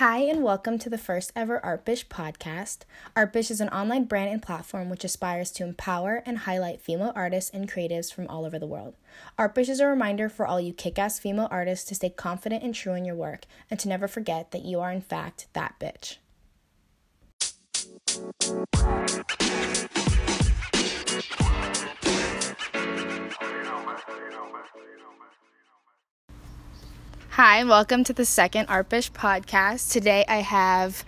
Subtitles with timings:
[0.00, 2.84] Hi, and welcome to the first ever Artbish podcast.
[3.14, 7.50] Artbish is an online brand and platform which aspires to empower and highlight female artists
[7.50, 8.94] and creatives from all over the world.
[9.38, 12.74] Artbish is a reminder for all you kick ass female artists to stay confident and
[12.74, 16.16] true in your work and to never forget that you are, in fact, that bitch.
[27.30, 29.92] Hi, and welcome to the second Artbish podcast.
[29.92, 31.04] Today I have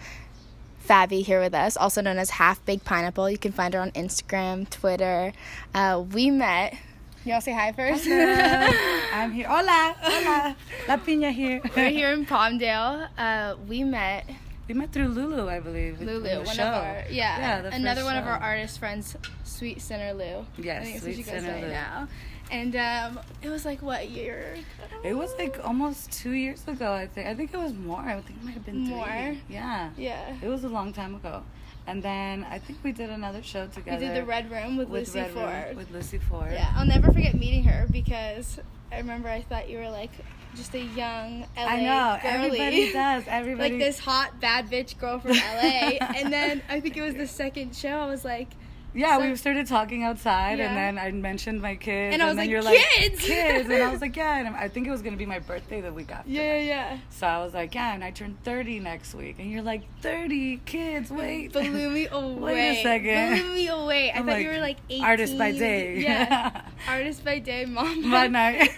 [0.88, 3.28] Fabi here with us, also known as Half Baked Pineapple.
[3.30, 5.32] You can find her on Instagram, Twitter.
[5.74, 6.76] Uh, we met.
[7.24, 8.06] Y'all say hi first?
[9.12, 9.46] I'm here.
[9.48, 10.56] Hola, hola.
[10.88, 11.60] La Piña here.
[11.76, 13.08] We're here in Palmdale.
[13.16, 14.28] Uh, we met
[14.66, 16.00] We met through Lulu, I believe.
[16.00, 16.62] Lulu, one show.
[16.64, 20.46] of our yeah, Yeah, the another one of our artist friends, Sweet Sinner Lou.
[20.58, 21.68] Yes, Sweet what you Sinner say Lou.
[21.68, 22.08] now.
[22.52, 24.56] And um, it was like what year?
[25.02, 27.26] It was like almost two years ago, I think.
[27.26, 28.00] I think it was more.
[28.00, 28.94] I think it might have been three.
[28.94, 29.36] More?
[29.48, 29.88] Yeah.
[29.96, 30.36] Yeah.
[30.42, 31.42] It was a long time ago.
[31.86, 33.98] And then I think we did another show together.
[33.98, 35.76] We did the Red Room with, with Lucy Red Room Ford.
[35.76, 36.52] With Lucy Ford.
[36.52, 38.60] Yeah, I'll never forget meeting her because
[38.92, 40.10] I remember I thought you were like
[40.54, 42.18] just a young LA I know.
[42.22, 42.60] girly.
[42.60, 43.24] Everybody does.
[43.26, 43.70] Everybody.
[43.70, 45.38] like this hot bad bitch girl from LA.
[46.16, 47.96] and then I think it was the second show.
[47.96, 48.48] I was like,
[48.94, 50.68] Yeah, So- we started talking outside, Yeah.
[50.68, 53.68] and then I mentioned my kids, And I was then like, you're "Kids!" like, kids,
[53.70, 55.92] and I was like, yeah, and I think it was gonna be my birthday the
[55.92, 56.30] week after.
[56.30, 56.98] yeah, yeah, yeah.
[57.10, 60.58] So I was like, yeah, and I turned 30 next week, and you're like, 30
[60.66, 61.52] kids, wait.
[61.52, 62.54] Blew me away.
[62.54, 63.38] Wait a second.
[63.38, 64.10] Blew me away.
[64.14, 65.04] I I'm thought you were like 18.
[65.04, 65.98] artist by day.
[65.98, 66.62] Yeah.
[66.88, 68.70] artist by day, mom By night.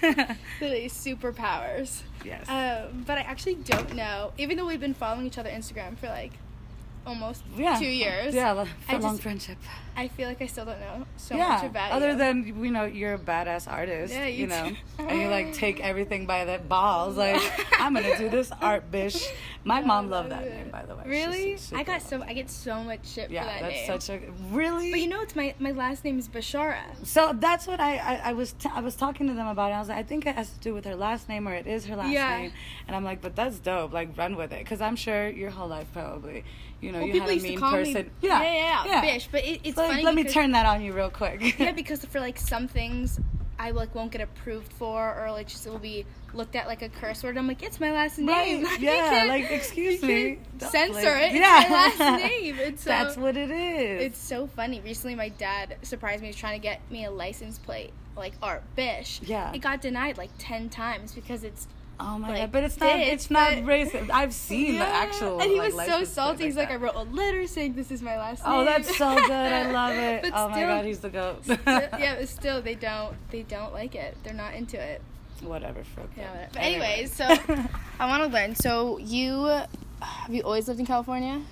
[0.60, 2.02] Literally superpowers.
[2.24, 2.48] yes.
[2.48, 4.32] Um, but I actually don't know.
[4.38, 6.32] Even though we've been following each other Instagram for like
[7.06, 7.78] almost yeah.
[7.78, 8.34] two years.
[8.34, 9.58] Yeah, lo- I for long just- friendship.
[9.96, 11.48] I feel like I still don't know so yeah.
[11.50, 12.16] much about Other you.
[12.18, 15.78] than you know you're a badass artist, Yeah, you you, know, and you like take
[15.78, 17.16] everything by the balls.
[17.16, 17.40] Like
[17.80, 19.24] I'm gonna do this art, bish.
[19.62, 20.52] My mom loved love that it.
[20.52, 21.04] name, by the way.
[21.06, 21.56] Really?
[21.72, 24.00] I got so I get so much shit Yeah, for that that's name.
[24.00, 24.90] such a really.
[24.90, 26.82] but you know, it's my my last name is Bashara.
[27.04, 29.70] So that's what I, I, I was t- I was talking to them about.
[29.70, 29.74] It.
[29.74, 31.68] I was like, I think it has to do with her last name or it
[31.68, 32.36] is her last Yeah.
[32.36, 32.52] name.
[32.88, 33.92] And I'm like, but that's dope.
[33.92, 36.42] Like, run with it, because I'm sure your whole life probably,
[36.84, 37.92] you know, Well, you people had a mean person.
[37.94, 39.28] me yeah, yeah, yeah, bish.
[39.32, 40.02] But it, it's Like, funny.
[40.04, 41.58] let me turn that on you real quick.
[41.58, 43.18] Yeah, because for like some things,
[43.58, 46.82] I like won't get approved for, or like just it will be looked at like
[46.82, 47.38] a curse word.
[47.38, 48.64] I'm like, it's my last name.
[48.64, 50.38] Right, yeah, like, excuse me.
[50.58, 51.32] Censor it.
[51.32, 51.60] Yeah.
[51.60, 52.58] It's my last name.
[52.58, 54.02] And so uh, that's what it is.
[54.02, 54.80] It's so funny.
[54.80, 56.28] Recently, my dad surprised me.
[56.28, 59.20] He was trying to get me a license plate, like Art Bish.
[59.22, 59.52] Yeah.
[59.52, 61.66] It got denied like ten times because it's.
[62.00, 62.96] Oh my like god, but it's not.
[62.96, 64.10] this, it's not racist.
[64.10, 65.40] I've seen the actual.
[65.40, 66.44] And he like, was so salty.
[66.44, 68.54] He's like, I wrote a letter saying this is my last name.
[68.54, 69.30] Oh, that's so good.
[69.30, 70.22] I love it.
[70.22, 71.44] But oh my still- god, he's the goat.
[71.44, 73.14] Still- yeah, but still, they don't.
[73.30, 74.16] They don't like it.
[74.22, 75.02] They're not into it.
[75.42, 75.84] Whatever.
[75.84, 76.30] Fuck Yeah.
[76.30, 76.48] Whatever.
[76.52, 76.86] But Anyway.
[76.86, 77.24] anyways, so
[77.98, 78.54] I want to learn.
[78.54, 79.68] So you have
[80.30, 81.42] you always lived in California?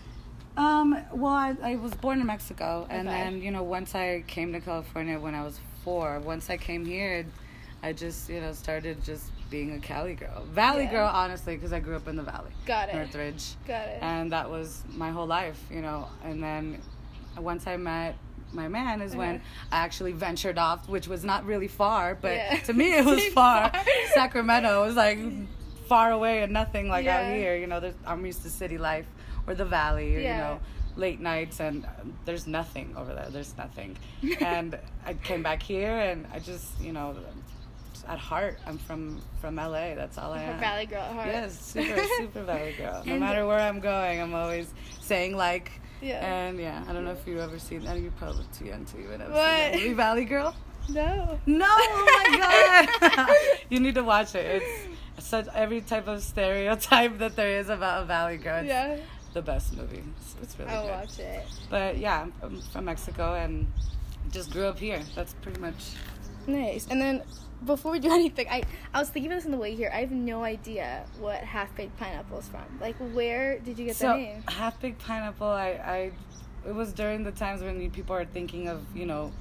[0.56, 4.52] Um, well, I, I was born in Mexico, and then you know, once I came
[4.52, 7.24] to California when I was four, once I came here,
[7.82, 10.90] I just you know started just being a Cali girl, Valley Yeah.
[10.92, 12.94] girl, honestly, because I grew up in the Valley, Got it.
[12.96, 13.98] Northridge, Got it.
[14.02, 16.08] and that was my whole life, you know.
[16.24, 16.80] And then
[17.38, 18.16] once I met
[18.54, 19.44] my man is when Uh-huh.
[19.72, 22.56] I actually ventured off, which was not really far, but Yeah.
[22.68, 23.70] to me it was far.
[23.70, 23.84] far.
[24.14, 25.18] Sacramento was like
[25.86, 27.18] far away and nothing like Yeah.
[27.20, 27.54] out here.
[27.56, 29.06] You know, there's, I'm used to city life
[29.46, 30.32] or the valley, or, Yeah.
[30.32, 30.60] you know,
[30.96, 33.28] late nights, and um, there's nothing over there.
[33.30, 33.96] There's nothing.
[34.40, 37.16] and I came back here, and I just, you know,
[38.08, 39.94] at heart, I'm from from LA.
[39.94, 40.58] That's all I am.
[40.60, 41.26] Valley girl at heart.
[41.28, 43.02] Yes, super super valley girl.
[43.06, 45.70] No matter where I'm going, I'm always saying like.
[46.00, 46.24] Yeah.
[46.26, 47.84] And yeah, I don't know if you've ever seen.
[47.84, 47.98] that.
[48.00, 50.54] you're probably too young to even have seen that movie, Valley Girl.
[50.88, 51.38] No.
[51.46, 53.36] No, oh my god!
[53.70, 54.62] you need to watch it.
[55.16, 58.58] It's such every type of stereotype that there is about a Valley Girl.
[58.58, 58.96] It's Yeah.
[59.32, 60.02] the best movie.
[60.18, 60.90] It's, it's really I'll good.
[60.90, 61.44] watch it.
[61.70, 63.70] But yeah, I'm from Mexico and
[64.32, 65.02] just grew up here.
[65.14, 65.92] That's pretty much.
[66.48, 66.88] Nice.
[66.90, 67.22] And then
[67.64, 68.62] before we do anything, I
[68.92, 69.90] I was thinking of this on the way here.
[69.92, 72.62] I have no idea what half baked pineapple is from.
[72.80, 74.44] Like, where did you get so the name?
[74.48, 75.46] half baked pineapple.
[75.46, 76.12] I, I,
[76.68, 79.32] it was during the times when people are thinking of you know,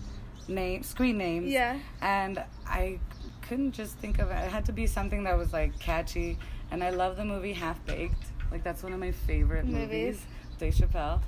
[0.47, 1.47] name screen names.
[1.47, 1.79] Yeah.
[2.01, 2.99] And I
[3.41, 4.35] couldn't just think of it.
[4.35, 6.37] It had to be something that was like catchy.
[6.71, 8.23] And I love the movie Half Baked.
[8.51, 9.81] Like that's one of my favorite Movies.
[9.87, 10.25] movies.
[10.57, 11.21] Dave Chappelle.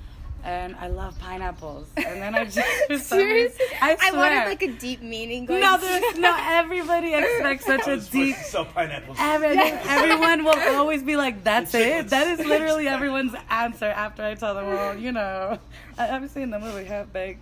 [0.44, 1.88] And I love pineapples.
[1.96, 3.64] And then I just for some Seriously?
[3.64, 4.12] reason- I swear.
[4.14, 5.46] wanted like a deep meaning.
[5.46, 9.16] Going no, there's, no, everybody expects such a deep supposed sell pineapples.
[9.18, 14.34] Every, everyone will always be like, "That's it." That is literally everyone's answer after I
[14.34, 15.58] tell them, "Well, you know,
[15.98, 17.40] I, I've seen the movie Half Baked."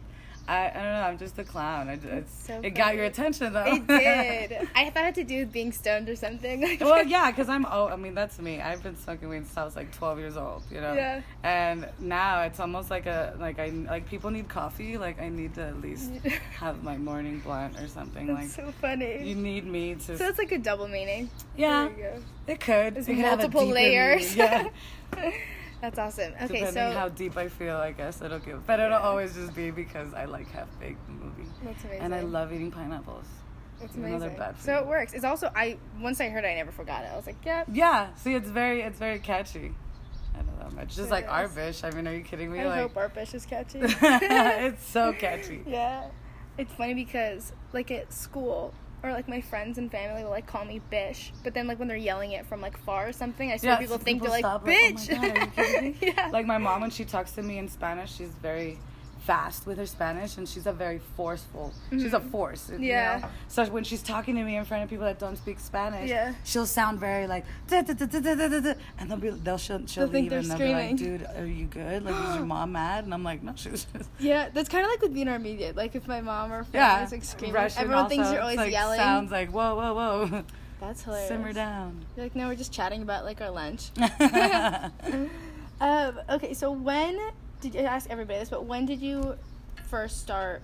[0.49, 1.03] I, I don't know.
[1.03, 1.89] I'm just a clown.
[1.89, 3.65] I, it's, so it got your attention though.
[3.65, 4.69] It did.
[4.75, 6.63] I thought it had to do with being stoned or something.
[6.81, 7.65] Well, yeah, because I'm.
[7.71, 8.61] Oh, I mean, that's me.
[8.61, 10.63] I've been smoking weed since I was like 12 years old.
[10.71, 10.95] You know.
[10.95, 11.23] Yeah.
[11.45, 14.99] And now it's almost like a like I like people need coffee.
[14.99, 16.11] Like I need to at least
[16.59, 18.27] have my morning blunt or something.
[18.27, 19.27] That's like so funny.
[19.29, 20.19] you need me to.
[20.19, 21.31] so it's like a double meaning.
[21.57, 22.53] yeah, There you go.
[22.53, 22.95] it could.
[22.95, 24.35] There's It could multiple layers.
[24.37, 24.69] Yeah.
[25.83, 26.33] That's awesome.
[26.35, 28.65] Okay, Depending so how deep I feel, I guess it'll give.
[28.69, 31.51] But it'll always just be because I like half baked movie.
[31.65, 32.01] that's amazing.
[32.01, 33.27] And I love eating pineapples.
[33.81, 34.39] Though amazing.
[34.61, 35.13] So it works.
[35.13, 37.11] It's also I once I heard it, I never forgot it.
[37.13, 37.65] I was like, yeah.
[37.71, 39.75] Yeah, see, it's very, it's very catchy.
[40.35, 40.95] I don't know much.
[40.95, 41.31] Just It like is.
[41.31, 41.83] Artbish.
[41.85, 42.61] I mean, are you kidding me?
[42.61, 43.81] I like, hope Artbish is catchy.
[43.83, 45.65] it's so catchy.
[45.67, 46.05] Yeah.
[46.59, 50.65] It's funny because like at school or like my friends and family will like call
[50.65, 53.57] me bish, but then like when they're yelling it from like far or something, I
[53.57, 55.11] swear Yeah, people think people they're like stop, like, "Oh my bitch.
[55.11, 55.51] God, are you
[55.93, 56.29] kidding yeah.
[56.33, 58.79] Like my mom, when she talks to me in Spanish, she's very
[59.27, 61.73] fast with her Spanish, and she's a very forceful.
[61.91, 62.69] She's a force.
[62.69, 62.85] you Mm-hmm.
[62.85, 63.19] Yeah.
[63.23, 63.29] know?
[63.49, 66.35] So when she's talking to me in front of people that don't speak Spanish, Yeah.
[66.45, 67.87] she'll sound very like, and
[69.09, 72.05] they'll be, they'll she'll, she'll They'll leave and they'll be like, "Dude, are you good?
[72.05, 74.85] Like, is your mom mad?" And I'm like, "No, she was just." yeah, that's kind
[74.85, 75.77] of like with being intermediate.
[75.77, 78.73] Like if my mom or Yeah, is like screaming, Russian everyone thinks you're always like,
[78.73, 78.99] yelling.
[78.99, 80.43] Sounds like whoa, whoa, whoa,
[80.81, 81.29] that's hilarious.
[81.29, 82.05] simmer down.
[82.17, 83.91] You're like, no, we're just chatting about like our lunch.
[85.81, 87.19] um, okay, so when
[87.63, 88.51] did you I ask everybody this?
[88.51, 89.37] But when did you
[89.89, 90.61] first start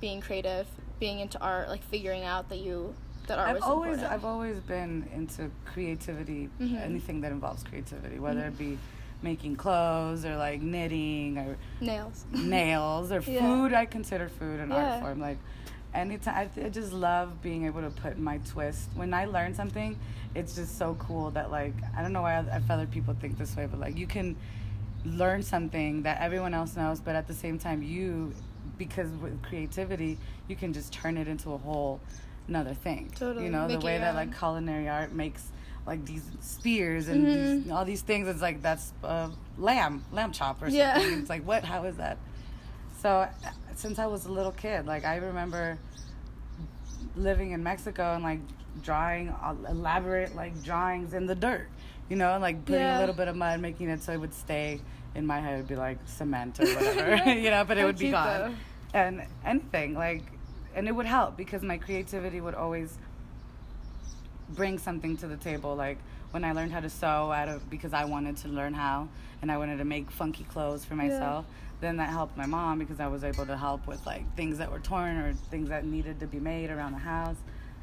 [0.00, 0.66] being creative,
[1.00, 2.94] being into art, like figuring out that you
[3.28, 4.12] that art I've was always important?
[4.12, 6.82] I've always been into creativity, Mhm.
[6.82, 8.48] anything that involves creativity, whether Mm-hmm.
[8.48, 8.78] it be
[9.22, 12.24] making clothes or like knitting or nails.
[12.32, 13.40] nails or Yeah.
[13.40, 13.72] food.
[13.72, 14.94] I consider food an Yeah.
[14.94, 15.20] art form.
[15.20, 15.38] Like
[15.94, 18.88] anytime, I, I just love being able to put my twist.
[18.96, 19.96] When I learn something,
[20.34, 23.54] it's just so cool that like I don't know why if other people think this
[23.56, 24.34] way, but like you can
[25.04, 28.32] learn something that everyone else knows, but at the same time you,
[28.78, 30.18] because with creativity,
[30.48, 32.00] you can just turn it into a whole
[32.48, 33.10] another thing.
[33.14, 33.46] Totally.
[33.46, 35.46] You know Make the way that like culinary art makes
[35.86, 37.62] like these spears and Mhm.
[37.64, 38.28] these, all these things.
[38.28, 39.28] It's like that's uh,
[39.58, 40.78] lamb, lamb chop or something.
[40.78, 41.18] Yeah.
[41.18, 41.64] It's like what?
[41.64, 42.18] How is that?
[43.00, 43.28] So uh,
[43.74, 45.78] since I was a little kid, like I remember
[47.16, 48.40] living in Mexico and like
[48.82, 51.68] drawing uh, elaborate like drawings in the dirt,
[52.12, 52.98] you know, like putting Yeah.
[52.98, 54.78] a little bit of mud, making it so it would stay
[55.14, 55.54] in my head.
[55.54, 58.54] It would be like cement or whatever, you know, but it How would be gone.
[58.92, 60.22] And anything like,
[60.74, 62.98] and it would help because my creativity would always
[64.50, 65.74] bring something to the table.
[65.74, 65.96] Like
[66.32, 69.08] when I learned how to sew out of because I wanted to learn how
[69.40, 71.46] and I wanted to make funky clothes for myself.
[71.80, 74.70] Then that helped my mom because I was able to help with like things that
[74.70, 77.36] were torn or things that needed to be made around the house.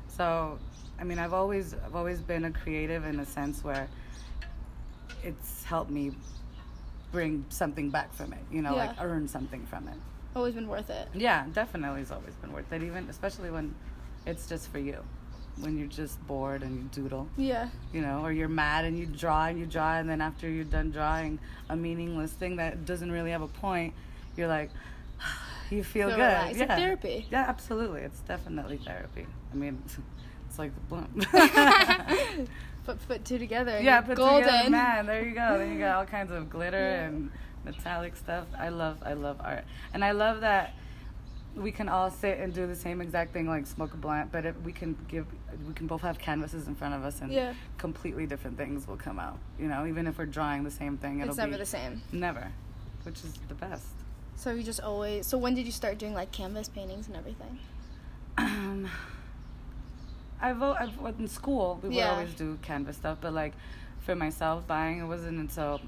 [0.08, 0.60] So,
[1.00, 3.88] I mean, I've always I've always been a creative in a sense where
[5.24, 6.12] it's helped me
[7.12, 8.40] bring something back from it.
[8.52, 9.96] You know, like earn something from it.
[10.36, 11.08] Always been worth it.
[11.14, 12.84] Yeah, definitely it's always been worth it.
[12.84, 13.74] Even especially when
[14.26, 15.04] it's just for you,
[15.62, 17.70] when you're just bored and you doodle, Yeah.
[17.92, 20.64] you know, or you're mad and you draw and you draw, and then after you're
[20.66, 21.40] done drawing
[21.70, 23.94] a meaningless thing that doesn't really have a point,
[24.38, 24.70] you're like,
[25.72, 26.24] you feel Feel good.
[26.24, 26.52] relaxed.
[26.52, 27.28] It's Yeah, like therapy.
[27.32, 28.02] Yeah, absolutely.
[28.02, 29.26] It's definitely therapy.
[29.52, 29.82] I mean,
[30.48, 31.26] it's like the blunt.
[32.86, 33.80] Put put two together.
[33.80, 34.44] yeah, put golden.
[34.44, 35.06] together, man.
[35.06, 35.58] There you go.
[35.58, 37.32] Then you got all kinds of glitter and
[37.66, 38.46] metallic stuff.
[38.58, 40.74] I love, I love art, and I love that
[41.56, 44.32] we can all sit and do the same exact thing, like smoke a blunt.
[44.32, 45.26] But if we can give,
[45.68, 47.54] we can both have canvases in front of us, and Yeah.
[47.78, 49.38] completely different things will come out.
[49.60, 52.02] You know, even if we're drawing the same thing, it'll It's never be the same.
[52.12, 52.48] never,
[53.04, 53.86] which is the best.
[54.36, 55.26] So you just always.
[55.28, 57.60] So when did you start doing like canvas paintings and everything?
[58.38, 58.88] Um,
[60.42, 62.10] I've, al- I've in school we Yeah.
[62.12, 63.54] would always do canvas stuff, but like
[64.02, 65.82] for myself buying, it wasn't until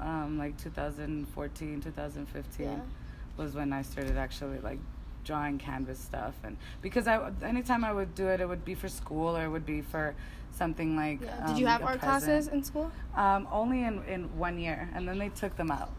[0.00, 2.76] um, like 2014, 2015 Yeah.
[3.36, 4.78] was when I started actually like
[5.24, 8.88] drawing canvas stuff, and because I anytime I would do it, it would be for
[8.88, 10.14] school or it would be for
[10.52, 11.20] something like.
[11.20, 11.36] Yeah.
[11.40, 12.24] Um, did you have art present.
[12.24, 12.90] classes in school?
[13.16, 15.90] Um, only in in one year, and then they took them out.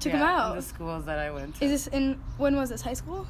[0.00, 0.50] Took them out.
[0.52, 1.64] in the schools that I went to.
[1.64, 3.26] Is this in when was this high school?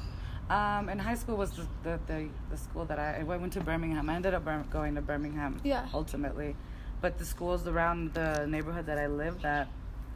[0.49, 3.61] Um, in high school was the, the, the, the school that I, I went to
[3.61, 4.09] Birmingham.
[4.09, 5.87] I ended up going to Birmingham Yeah.
[5.93, 6.55] ultimately.
[7.01, 9.67] But the schools around the neighborhood that I lived at,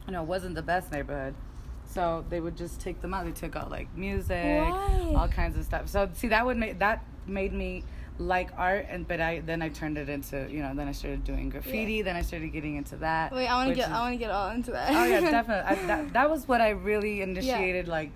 [0.06, 1.34] you know, wasn't the best neighborhood.
[1.86, 3.24] So they would just take them out.
[3.24, 5.12] They took out like music, Why?
[5.16, 5.88] all kinds of stuff.
[5.88, 7.82] So see that would make that made me
[8.18, 11.24] like art and but I then I turned it into, you know, then I started
[11.24, 13.32] doing graffiti, then I started getting into that.
[13.32, 13.88] Wait, I want to get.
[13.88, 14.90] is- I want to get all into that.
[14.92, 15.68] Oh yeah, definitely.
[15.76, 18.12] I, that, that was what I really initiated like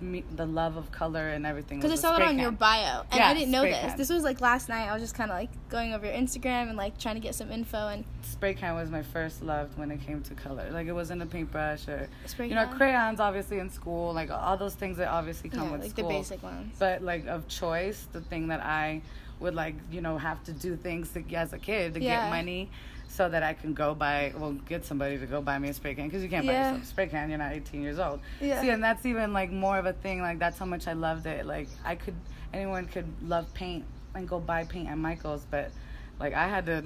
[0.00, 1.78] me, the love of color and everything.
[1.80, 3.94] Because I saw it on your bio, and Yeah, I didn't know this.
[3.94, 4.88] This was like last night.
[4.88, 7.34] I was just kind of like going over your Instagram and like trying to get
[7.34, 10.68] some info and spray can was my first love when it came to color.
[10.70, 12.76] Like it wasn't a paintbrush or spray you know can.
[12.76, 16.08] crayons obviously in school, like all those things that obviously come yeah, with like school.
[16.08, 16.74] the basic ones.
[16.78, 19.02] But like of choice, the thing that I
[19.40, 22.22] would like, you know, have to do things to, as a kid to Yeah.
[22.24, 22.70] get money
[23.14, 25.94] so that I can go buy, well, get somebody to go buy me a spray
[25.94, 27.28] can because you can't buy yourself a spray can.
[27.28, 28.18] You're not 18 years old.
[28.40, 28.60] Yeah.
[28.60, 30.20] See, and that's even like more of a thing.
[30.20, 31.46] Like that's how much I loved it.
[31.46, 32.16] Like I could,
[32.52, 33.84] anyone could love paint
[34.16, 35.70] and go buy paint at Michael's, but
[36.18, 36.82] like I had to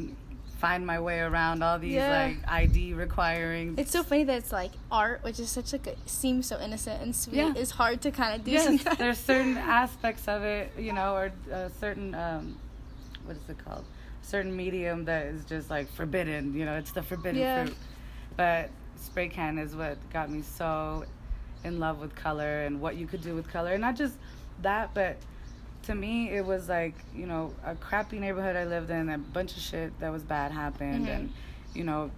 [0.58, 2.26] find my way around all these Yeah.
[2.26, 3.76] like ID requiring.
[3.78, 7.00] It's so funny that it's like art, which is such like a, seems so innocent
[7.00, 7.36] and sweet.
[7.36, 7.54] Yeah.
[7.54, 11.32] Is hard to kind of do yes, there's certain aspects of it, you know, or
[11.50, 12.58] uh, certain um,
[13.24, 13.84] what is it called?
[14.28, 16.52] Certain medium that is just like forbidden.
[16.52, 17.64] You know, it's the forbidden Yeah.
[17.64, 17.76] fruit.
[18.36, 21.04] But spray can is what got me so
[21.64, 24.16] in love with color and what you could do with color, and not just
[24.60, 25.16] that, but
[25.84, 29.08] to me it was like you know a crappy neighborhood I lived in.
[29.08, 31.16] A bunch of shit that was bad happened, Mhm.
[31.16, 31.32] and
[31.74, 32.10] you know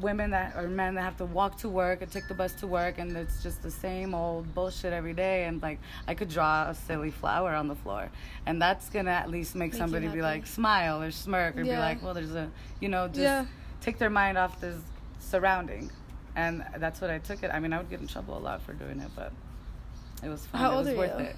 [0.00, 2.66] women that or men that have to walk to work and take the bus to
[2.66, 6.68] work and it's just the same old bullshit every day and like i could draw
[6.68, 8.08] a silly flower on the floor
[8.46, 11.76] and that's gonna at least make, Make somebody be like smile or smirk or be
[11.76, 13.44] like well there's a you know just Yeah.
[13.80, 14.76] take their mind off this
[15.18, 15.90] surrounding
[16.36, 18.62] and that's what i took it i mean i would get in trouble a lot
[18.62, 19.32] for doing it but
[20.22, 21.24] it was fun How it old was are worth you?
[21.26, 21.36] it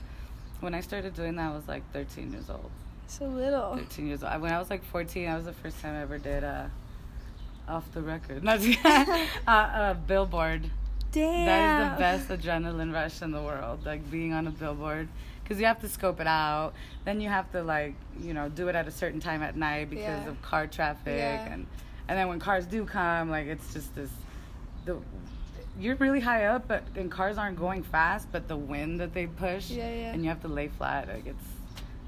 [0.60, 2.70] when i started doing that i was like 13 years old
[3.08, 3.76] so little.
[3.76, 4.40] 13 years old.
[4.40, 6.64] When I was like 14, that was the first time I ever did uh,
[7.68, 8.42] off the record.
[8.44, 10.68] Not uh, a billboard.
[11.12, 11.46] Damn.
[11.46, 15.08] That is the best adrenaline rush in the world, like being on a billboard.
[15.42, 16.72] Because you have to scope it out.
[17.04, 19.90] Then you have to, like, you know, do it at a certain time at night
[19.90, 20.28] because Yeah.
[20.28, 21.18] of car traffic.
[21.18, 21.44] Yeah.
[21.52, 21.66] And,
[22.08, 24.08] and then when cars do come, like, it's just this.
[24.86, 24.98] The,
[25.78, 29.26] you're really high up, but and cars aren't going fast, but the wind that they
[29.26, 30.12] push, Yeah, yeah.
[30.12, 31.08] and you have to lay flat.
[31.08, 31.44] Like it's,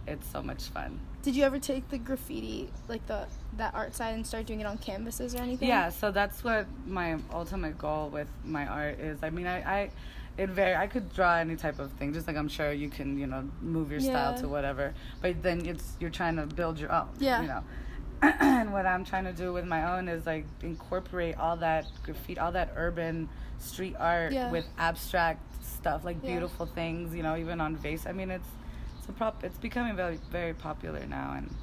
[0.07, 1.01] it's so much fun.
[1.25, 3.27] Did you ever take the graffiti, like the
[3.57, 5.67] that art side, and start doing it on canvases or anything?
[5.69, 9.23] Yeah, so that's what my ultimate goal with my art is.
[9.23, 9.91] I mean, I, I
[10.37, 13.19] it very I could draw any type of thing, just like I'm sure you can,
[13.19, 14.93] you know, move your style to whatever.
[15.23, 17.09] But then it's you're trying to build your own.
[17.19, 17.41] Yeah.
[17.41, 17.65] You know.
[18.41, 22.39] and what I'm trying to do with my own is like incorporate all that graffiti,
[22.39, 24.51] all that urban street art Yeah.
[24.51, 26.33] with abstract stuff, like Yeah.
[26.33, 27.15] beautiful things.
[27.15, 28.07] You know, even on vase.
[28.07, 28.49] I mean, it's
[29.05, 29.45] it's a prop.
[29.45, 31.55] It's becoming very very popular now, and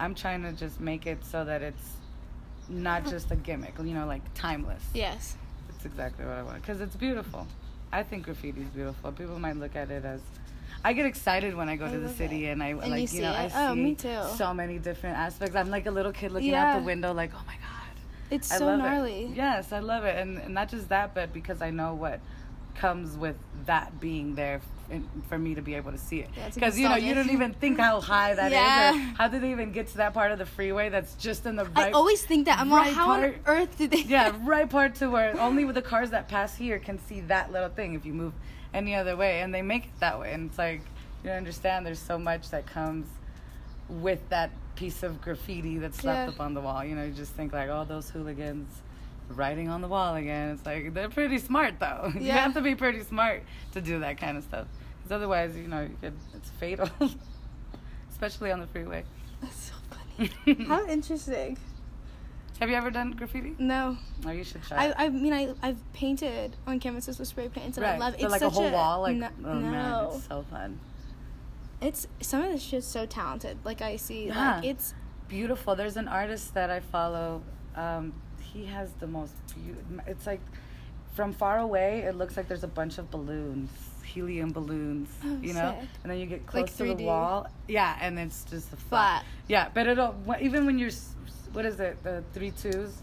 [0.00, 1.96] I'm trying to just make it so that it's
[2.68, 3.74] not just a gimmick.
[3.78, 4.82] You know, like timeless.
[4.94, 5.36] Yes.
[5.68, 7.46] That's exactly what I want because it's beautiful.
[7.92, 9.12] I think graffiti is beautiful.
[9.12, 10.20] People might look at it as.
[10.84, 12.52] I get excited when I go I to the city it.
[12.52, 13.50] and I And like you you, see know I it?
[13.52, 14.22] see Oh, me too.
[14.36, 15.54] so many different aspects.
[15.54, 16.72] I'm like a little kid looking Yeah.
[16.74, 17.96] out the window like oh my god.
[18.30, 19.24] It's I so gnarly.
[19.26, 19.36] it.
[19.36, 22.18] Yes, I love it, and, and not just that, but because I know what
[22.74, 23.36] comes with
[23.66, 24.62] that being there
[24.92, 26.28] in, for me to be able to see it.
[26.36, 28.90] Yeah, Because you know you don't even think how high that is, Yeah.
[28.94, 31.56] or how did they even get to that part of the freeway that's just in
[31.56, 31.88] the right?
[31.88, 34.02] I always think that I'm like, right how on earth did they?
[34.02, 37.50] yeah, right part to where only with the cars that pass here can see that
[37.50, 37.94] little thing.
[37.94, 38.32] If you move
[38.74, 40.80] any other way, and they make it that way, and it's like
[41.22, 41.84] you don't understand.
[41.86, 43.06] There's so much that comes
[43.88, 46.28] with that piece of graffiti that's Yeah.
[46.28, 46.84] up on the wall.
[46.84, 48.68] You know, you just think like, oh, those hooligans
[49.28, 50.50] writing on the wall again.
[50.50, 52.12] It's like they're pretty smart though.
[52.14, 52.20] Yeah.
[52.20, 54.66] you have to be pretty smart to do that kind of stuff.
[55.02, 56.88] Because otherwise, you know, you could, it's fatal,
[58.10, 59.04] especially on the freeway.
[59.40, 59.74] That's so
[60.46, 60.64] funny.
[60.68, 61.58] How interesting.
[62.60, 63.56] Have you ever done graffiti?
[63.58, 64.92] No, Oh, you should try.
[64.96, 68.20] I I mean I I've painted on canvases with spray paints and I love it.
[68.20, 70.78] So It's like such a whole wall, like no, oh man, it's so fun.
[71.80, 73.58] It's some of this shit's so talented.
[73.64, 74.56] Like I see, Yeah.
[74.56, 74.94] like it's
[75.26, 75.74] Beautiful.
[75.74, 77.42] There's an artist that I follow.
[77.74, 79.32] Um, he has the most.
[79.56, 80.42] Beau- it's like
[81.14, 83.70] from far away, it looks like there's a bunch of balloons,
[84.04, 85.08] helium balloons.
[85.24, 85.88] Oh, you know, sick.
[86.02, 87.46] and then you get Like close to the wall.
[87.68, 89.24] Yeah, and it's just a Flat.
[89.48, 90.90] Yeah, but it'll even when you're
[91.52, 92.94] what is it the three twos,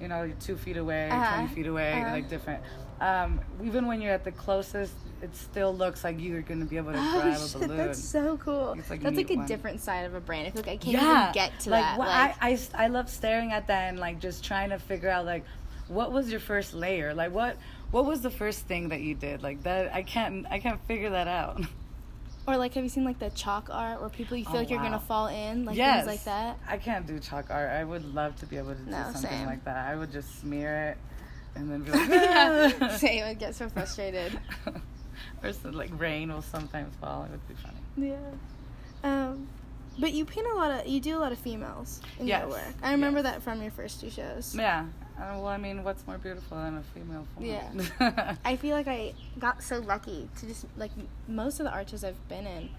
[0.00, 1.34] you know, you're two feet away, Uh-huh.
[1.36, 2.10] twenty feet away, Uh-huh.
[2.12, 2.62] like different.
[3.00, 4.92] Um, even when you're at the closest,
[5.22, 7.76] it still looks like you're gonna be able to oh grab a shit, balloon.
[7.78, 8.74] that's so cool.
[8.76, 9.46] Like that's like a one.
[9.46, 10.46] different side of a brand.
[10.46, 11.98] I feel like I can't even get to like, that.
[11.98, 15.08] wha- like I, I, I love staring at that and like just trying to figure
[15.08, 15.44] out like
[15.88, 17.56] what was your first layer like what
[17.90, 21.10] what was the first thing that you did like that i can't i can't figure
[21.10, 21.60] that out
[22.46, 24.70] or like have you seen like the chalk art where people you feel Oh, like
[24.70, 26.58] you're gonna fall in, like yes things like that.
[26.68, 29.46] i can't do chalk art i would love to be able to do something same.
[29.46, 30.98] like that i would just smear it
[31.56, 34.38] and then be like "Ah." Same, I get so frustrated.
[35.42, 38.16] or some, like rain will sometimes fall it would be funny Yeah.
[39.02, 39.48] Um,
[40.00, 42.50] but you paint a lot of, you do a lot of females in Yes, your
[42.50, 42.74] work.
[42.82, 43.32] I remember yes.
[43.34, 44.54] that from your first two shows.
[44.56, 44.86] yeah
[45.18, 47.46] Uh, well, I mean, what's more beautiful than a female form?
[47.46, 48.36] Yeah.
[48.44, 50.90] I feel like I got so lucky to just like
[51.28, 52.70] most of the arches I've been in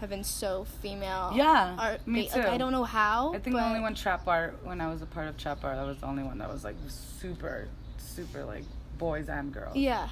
[0.00, 1.32] have been so female.
[1.34, 3.32] Yeah, art me ba- Like, I don't know how.
[3.34, 5.76] I think the only one trap art when I was a part of trap art,
[5.76, 7.66] that was the only one that was like super,
[7.96, 8.64] super like
[8.98, 9.74] boys and girls.
[9.74, 10.08] Yeah.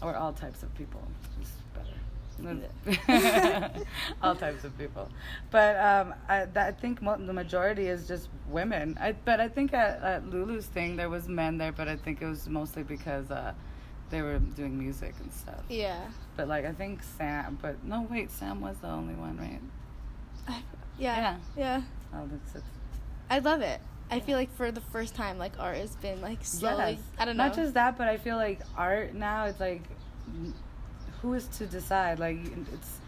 [0.00, 1.02] Or all types of people.
[1.38, 1.67] Better.
[4.22, 5.08] all types of people.
[5.50, 8.98] But um, I, I think mo- the majority is just women.
[9.00, 12.22] I, but I think at, at Lulu's thing, there was men there, but I think
[12.22, 13.52] it was mostly because uh,
[14.10, 15.62] they were doing music and stuff.
[15.68, 16.00] Yeah.
[16.36, 19.60] But like, I think Sam, but no, wait, Sam was the only one, right?
[20.46, 20.62] I,
[20.98, 21.16] yeah.
[21.16, 21.36] Yeah.
[21.56, 21.82] Yeah.
[22.14, 22.62] Oh, that's it.
[23.30, 23.80] I love it.
[24.10, 26.92] I feel like for the first time, like art has been like slowly.
[26.92, 27.00] Yes.
[27.18, 27.44] I don't know.
[27.44, 29.44] Not just that, but I feel like art now.
[29.44, 29.82] It's like,
[31.22, 32.18] who is to decide?
[32.18, 32.38] Like,
[32.72, 32.98] it's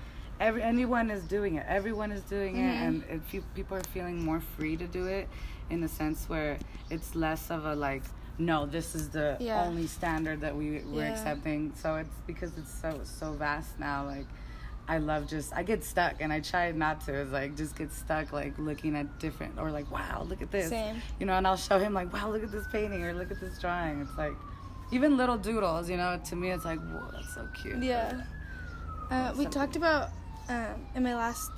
[0.40, 1.66] every anyone is doing it.
[1.68, 2.86] Everyone is doing it, Mhm.
[2.86, 5.28] and it, fe- people are feeling more free to do it,
[5.70, 6.58] in the sense where
[6.90, 8.02] it's less of a like,
[8.38, 9.62] no, this is the Yeah.
[9.64, 11.12] only standard that we we're Yeah.
[11.12, 11.72] accepting.
[11.74, 14.04] So it's because it's so so vast now.
[14.06, 14.26] Like.
[14.88, 17.14] I love just I get stuck and I try not to.
[17.14, 20.70] It's like just get stuck like looking at different or like wow look at this
[20.70, 21.00] Same.
[21.20, 23.38] you know, and I'll show him like, wow, look at this painting or look at
[23.38, 24.00] this drawing.
[24.00, 24.32] It's like,
[24.92, 27.82] even little doodles, you know, to me it's like, whoa, that's so cute.
[27.82, 28.22] Yeah.
[29.10, 30.10] Uh, we talked about
[30.48, 31.50] um, in my last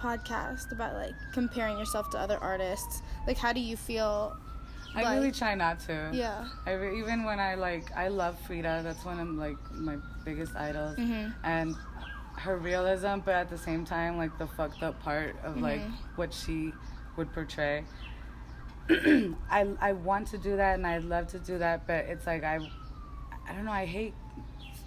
[0.00, 3.02] podcast about like comparing yourself to other artists.
[3.26, 4.36] Like, how do you feel?
[4.94, 6.10] I like- really try not to.
[6.12, 6.46] Yeah.
[6.66, 8.80] I re- even when I like, I love Frida.
[8.82, 11.32] That's one of like my biggest idols, Mhm.
[11.44, 11.76] and
[12.38, 15.92] her realism, but at the same time, like the fucked up part of like Mhm.
[16.16, 16.72] what she
[17.16, 17.84] would portray.
[18.90, 22.42] I I want to do that and I'd love to do that, but it's like
[22.42, 22.58] I
[23.50, 24.14] I don't know, I hate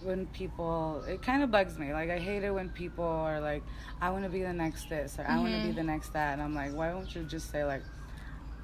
[0.02, 1.94] when people it kind of bugs me.
[1.94, 3.64] Like I hate it when people are like
[4.02, 5.76] I want to be the next this or I want to be Mhm.
[5.76, 7.84] the next that and I'm like, why don't you just say like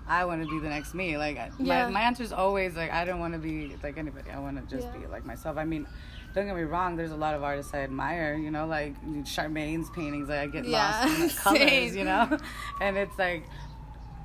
[0.07, 1.17] I want to be the next me.
[1.17, 1.85] Like Yeah.
[1.85, 4.29] my my answer is always like I don't want to be like anybody.
[4.31, 5.01] I want to just Yeah.
[5.01, 5.57] be like myself.
[5.57, 5.85] I mean,
[6.33, 6.95] don't get me wrong.
[6.95, 8.33] There's a lot of artists I admire.
[8.35, 10.27] You know, like Charmaine's paintings.
[10.29, 11.95] Like I get Yeah, lost in the colors.
[11.95, 12.37] You know,
[12.81, 13.43] and it's like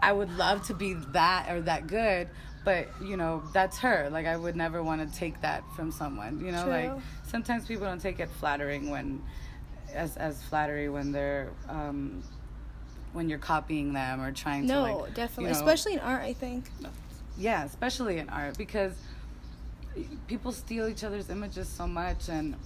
[0.03, 2.29] I would love to be that or that good.
[2.65, 4.09] But you know that's her.
[4.11, 6.41] Like I would never want to take that from someone.
[6.45, 6.93] You know, like
[7.27, 9.23] sometimes people don't take it flattering when,
[9.93, 12.23] as as flattery when they're um,
[13.13, 16.23] when you're copying them or trying No, to like definitely, you know, especially in art.
[16.23, 16.65] I think.
[17.37, 18.93] yeah especially in art because
[20.27, 22.57] people steal each other's images so much and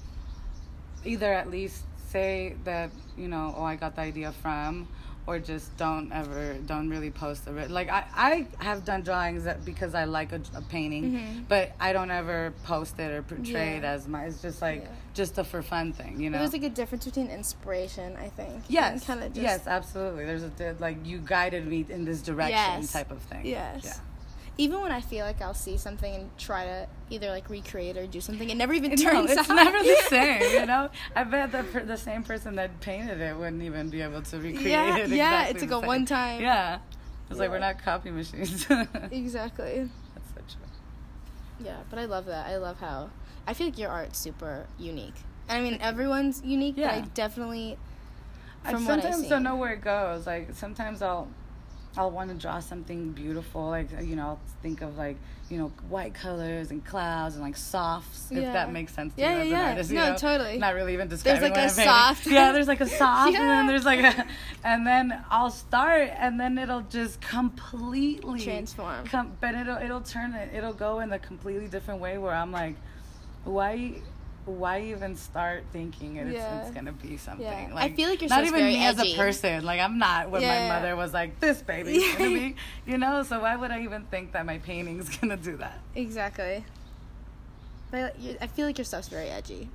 [1.05, 4.89] either at least say that you know oh i got the idea from
[5.29, 9.45] or just don't ever don't really post the re- like i i have done drawings
[9.45, 11.45] that because i like a, a painting Mhm.
[11.49, 14.89] but i don't ever post it or portray it as my it's just like Yeah.
[15.21, 18.17] just a for fun thing you know There's like a difference between inspiration.
[18.17, 18.57] I think.
[18.69, 19.43] yes Kind of just.
[19.49, 22.93] yes absolutely there's a like you guided me in this direction Yes.
[22.99, 23.83] type of thing Yes.
[23.85, 23.95] yeah
[24.61, 28.07] Even when I feel like I'll see something and try to either like recreate or
[28.09, 29.55] do something, it never even No, turns it's out.
[29.55, 30.91] never the same, you know.
[31.15, 34.37] I bet the per- the same person that painted it wouldn't even be able to
[34.39, 35.09] recreate Yeah, it.
[35.11, 35.87] yeah, exactly it's like a same.
[35.87, 36.79] one-time- Yeah,
[37.31, 38.67] it's like we're not copy machines.
[39.13, 39.89] exactly.
[40.15, 41.65] That's so true.
[41.67, 42.47] Yeah, but I love that.
[42.49, 43.11] I love how
[43.47, 45.15] I feel like your art's super unique.
[45.49, 47.05] I mean, everyone's unique, but I Yeah.
[47.15, 47.79] definitely
[48.65, 49.29] I from what I sometimes see.
[49.29, 50.27] don't know where it goes.
[50.27, 51.29] Like sometimes I'll
[51.99, 53.69] I'll want to draw something beautiful.
[53.69, 55.17] Like you know, I'll think of like
[55.51, 58.29] you know white colors and clouds and like softs.
[58.31, 59.69] If that makes sense to Yeah, you yeah, an yeah.
[59.71, 59.91] artist.
[59.91, 60.17] you No, know?
[60.17, 60.59] totally.
[60.59, 63.67] Not really even describing like what a soft- Yeah, there's like a soft, and then
[63.67, 64.27] there's like a,
[64.65, 69.07] and then I'll start, and then it'll just completely Transform.
[69.07, 70.55] Com- but it'll it'll turn it.
[70.55, 72.77] It'll go in a completely different way where I'm like,
[73.45, 73.95] why?
[74.49, 76.63] Why even start thinking it's, Yeah.
[76.63, 77.45] it's gonna be something?
[77.47, 77.69] Yeah.
[77.71, 79.65] I Like, feel like you're not even me as a person.
[79.65, 80.69] Like I'm not what Yeah.
[80.69, 81.39] my mother was like.
[81.39, 82.57] This baby's gonna be,
[82.87, 83.23] you know.
[83.23, 85.79] So why would I even think that my painting's gonna do that?
[85.95, 86.65] exactly.
[87.91, 89.69] But you I feel like your stuff's very edgy.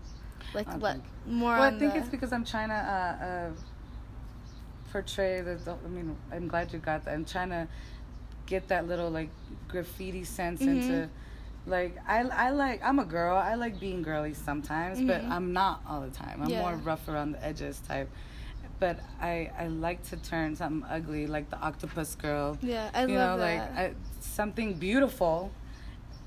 [0.53, 1.53] Like I what more?
[1.53, 3.49] Well, I think the- it's because I'm trying to uh, uh,
[4.91, 5.71] portray the, the.
[5.73, 7.13] I mean, I'm glad you got that.
[7.13, 7.67] I'm trying to
[8.45, 9.29] get that little like
[9.67, 10.67] graffiti sense Mhm.
[10.67, 11.09] into.
[11.65, 13.37] Like I, I like I'm a girl.
[13.37, 15.31] I like being girly sometimes, but Mhm.
[15.31, 16.41] I'm not all the time.
[16.41, 16.59] I'm Yeah.
[16.61, 18.09] more rough around the edges type.
[18.79, 22.57] But I, I like to turn something ugly, like the octopus girl.
[22.61, 23.71] Yeah, I you love know, that.
[23.75, 25.51] like I, something beautiful,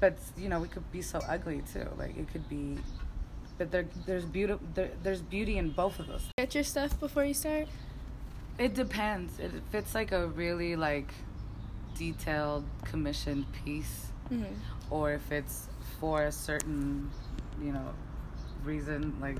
[0.01, 1.87] but you know, we could be so ugly too.
[1.99, 2.79] Like it could be,
[3.59, 6.25] but there, there's beauty, there, there's beauty in both of us.
[6.38, 7.68] Get your stuff before you start.
[8.59, 9.38] It depends.
[9.38, 11.12] It, if it's like a really like
[11.94, 14.44] detailed commissioned piece, hmm
[14.90, 15.68] or if it's
[16.01, 17.11] for a certain,
[17.62, 17.94] you know,
[18.64, 19.16] reason.
[19.20, 19.37] Like,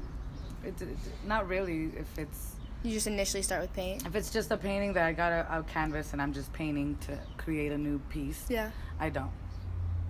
[0.65, 0.89] it, it
[1.27, 1.93] not really.
[1.97, 4.07] If it's You just initially start with paint.
[4.07, 6.97] if it's just a painting that I got a, a canvas and I'm just painting
[7.07, 8.45] to create a new piece.
[8.49, 8.71] Yeah.
[8.99, 9.31] I don't.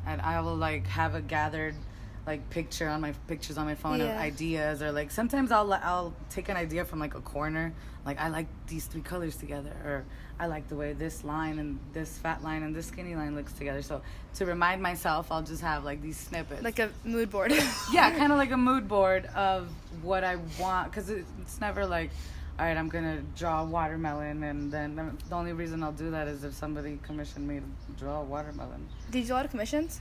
[0.07, 1.75] and I will like have a gathered
[2.27, 6.13] like picture on my pictures on my phone of ideas or like sometimes I'll I'll
[6.29, 7.73] take an idea from like a corner
[8.05, 10.05] like I like these three colors together or
[10.39, 13.53] I like the way this line and this fat line and this skinny line looks
[13.55, 14.03] together so
[14.35, 17.53] to remind myself I'll just have like these snippets Like a mood board.
[17.93, 19.69] yeah kind of like a mood board of
[20.03, 22.11] what I want because it's never like
[22.59, 24.95] all right I'm gonna draw a watermelon and then
[25.29, 27.65] the only reason I'll do that is if somebody commissioned me to
[27.99, 30.01] draw a watermelon Did you do a lot of commissions?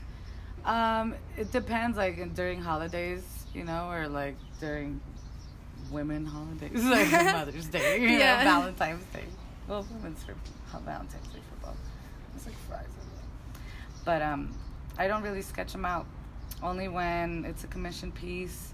[0.66, 3.22] um, it depends, like during holidays,
[3.54, 5.00] you know, or like during
[5.92, 8.44] women holidays, like Mother's Day, Yeah.
[8.44, 9.26] know, Valentine's Day.
[9.68, 10.36] Well, women's for
[10.86, 11.78] Valentine's Day for both.
[12.36, 12.86] It's like fries.
[14.04, 14.54] But um,
[14.98, 16.06] I don't really sketch them out.
[16.62, 18.74] Only when it's a commission piece,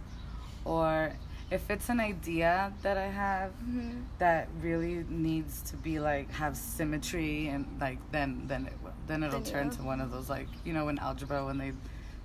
[0.66, 1.14] or
[1.50, 4.02] if it's an idea that I have Mm-hmm.
[4.20, 8.74] that really needs to be like have symmetry and like then then it
[9.08, 11.72] then it'll turn to one of those like you know in algebra when they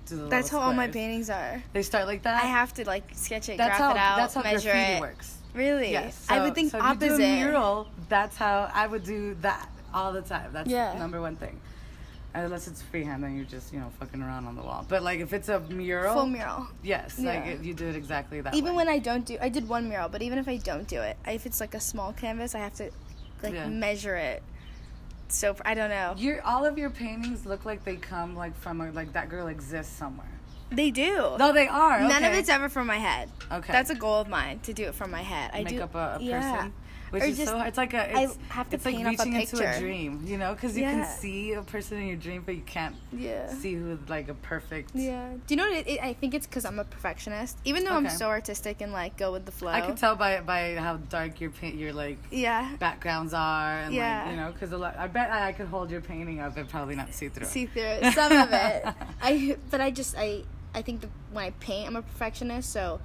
[0.05, 1.61] do the That's how little all my paintings are.
[1.73, 4.17] they start like that I have to like sketch it, that's graph how it out,
[4.17, 5.01] that's how measure graffiti it.
[5.01, 5.91] works Really?
[5.91, 7.11] yes I would think so if opposite.
[7.11, 10.93] you do a mural that's how I would do that all the time that's Yeah.
[10.97, 11.59] number one thing
[12.33, 15.19] unless it's freehand then you're just you know fucking around on the wall but like
[15.19, 16.67] if it's a mural Full mural.
[16.83, 17.51] yes like Yeah.
[17.53, 18.77] it, you do it exactly that Even way.
[18.77, 21.17] when I don't do, I did one mural, but even if I don't do it,
[21.25, 22.91] if it's like a small canvas, I have to
[23.41, 23.67] like Yeah.
[23.67, 24.43] measure it.
[25.29, 26.13] So I don't know.
[26.17, 29.47] your all of your paintings look like they come like from a, like that girl
[29.47, 30.31] exists somewhere
[30.71, 31.35] They do.
[31.37, 33.29] no they are None of it's ever from my head.
[33.51, 33.71] Okay.
[33.71, 35.51] That's a goal of mine to do it from my head.
[35.53, 35.81] I make do.
[35.81, 36.39] up a, a yeah.
[36.55, 36.73] person
[37.09, 37.67] which Or is just- so hard.
[37.69, 40.23] it's like a I it's, have to it's like paint a reaching into a dream
[40.25, 40.91] you know because you Yeah.
[40.91, 43.47] can see a person in your dream but you can't Yeah.
[43.53, 45.29] see who like a perfect Yeah.
[45.45, 47.57] Do you know what it, it, I think it's because I'm a perfectionist.
[47.65, 49.71] Even though I'm so artistic and like go with the flow.
[49.71, 52.75] I can tell by by how dark your paint your like Yeah.
[52.79, 54.23] backgrounds are and Yeah.
[54.23, 56.67] like you know because a lot I bet I could hold your painting up and
[56.69, 57.45] probably not see through.
[57.47, 58.13] See through it.
[58.13, 58.85] Some of it.
[59.21, 60.43] I but I just I
[60.75, 62.99] I think that when I paint, I'm a perfectionist, so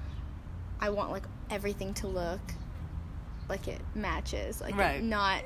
[0.80, 2.40] I want like everything to look
[3.48, 5.02] like it matches, like Right.
[5.02, 5.42] not,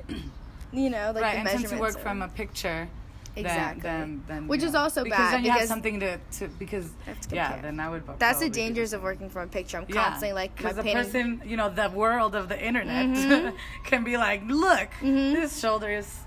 [0.71, 1.79] you know, like right, the and measurements.
[1.79, 2.87] work are- from a picture,
[3.35, 3.81] Exactly.
[3.81, 6.17] then, then, Which you is know, also because bad then you have because- something to,
[6.39, 6.89] to because
[7.29, 8.03] to yeah, then I would.
[8.17, 9.77] That's the dangers of working from a picture.
[9.77, 11.03] I'm Yeah, constantly like my because the painting.
[11.39, 13.53] person, you know, the world of the internet Mhm.
[13.83, 15.33] can be like, look, Mhm.
[15.33, 16.19] this shoulder is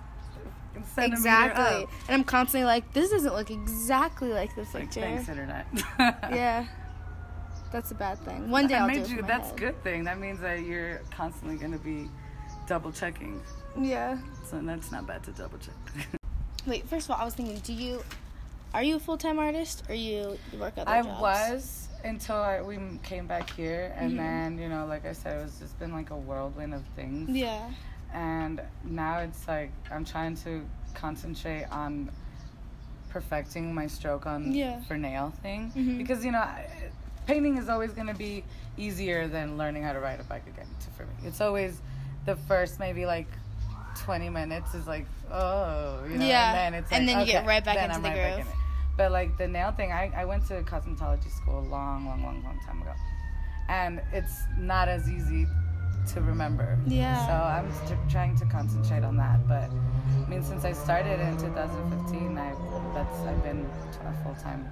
[0.96, 1.90] exactly, up.
[2.08, 5.00] and I'm constantly like, this doesn't look exactly like this like, picture.
[5.00, 5.66] thanks, internet.
[5.98, 6.66] yeah,
[7.72, 8.50] that's a bad thing.
[8.50, 9.22] One day that I'll made do you.
[9.22, 9.58] That's head.
[9.58, 10.04] good thing.
[10.04, 12.08] That means that you're constantly going to be
[12.66, 13.40] double checking.
[13.78, 14.18] Yeah.
[14.48, 15.74] So that's not bad to double check.
[16.66, 18.02] Wait, first of all, I was thinking, do you,
[18.74, 20.88] are you a full time artist or you, you work other jobs?
[20.88, 21.20] I jobs?
[21.20, 24.16] was until I, we came back here, and Mhm.
[24.16, 27.30] then you know, like I said, it was just been like a whirlwind of things.
[27.30, 27.68] Yeah.
[28.12, 32.10] And now it's like I'm trying to concentrate on
[33.10, 34.80] perfecting my stroke on Yeah.
[34.82, 35.98] for nail thing Mhm.
[35.98, 36.66] because you know I,
[37.30, 38.42] painting is always going to be
[38.76, 40.66] easier than learning how to ride a bike again
[40.96, 41.12] for me.
[41.24, 41.80] It's always
[42.26, 43.28] the first maybe like
[44.00, 46.48] 20 minutes is like oh you know Yeah.
[46.64, 48.46] and then it's And like, then you get right back into I'm the right groove.
[48.46, 48.52] in.
[48.96, 52.42] But like the nail thing, I, I went to cosmetology school a long, long, long,
[52.44, 52.92] long time ago.
[53.68, 55.46] And it's not as easy
[56.12, 56.76] to remember.
[56.86, 57.24] Yeah.
[57.26, 59.46] So I'm st- trying to concentrate on that.
[59.48, 62.52] But I mean, since I started in 2015, I
[62.94, 63.64] that's I've been
[64.04, 64.66] a full time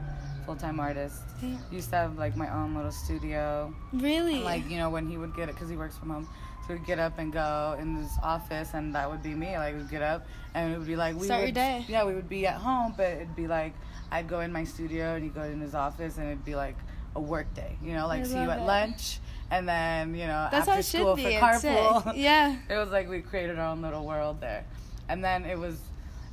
[0.48, 1.20] full time artist.
[1.42, 1.58] Yeah.
[1.70, 3.72] Used to have like my own little studio.
[3.92, 4.36] Really?
[4.36, 6.28] And, like you know when he would get it because he works from home
[6.66, 9.74] so we'd get up and go in his office and that would be me like
[9.76, 11.84] we'd get up and it would be like we Start your would, day.
[11.88, 13.72] yeah we would be at home but it'd be like
[14.12, 16.76] i'd go in my studio and he'd go in his office and it'd be like
[17.14, 18.64] a work day you know like I see you at it.
[18.64, 19.18] lunch
[19.50, 22.12] and then you know That's after it school for carpool sick.
[22.16, 22.56] Yeah.
[22.68, 24.64] it was like we created our own little world there
[25.08, 25.78] and then it was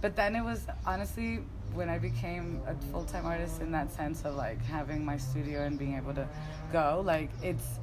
[0.01, 1.39] but then it was honestly
[1.73, 5.77] when i became a full-time artist in that sense of like having my studio and
[5.77, 6.27] being able to
[6.71, 7.79] go like it's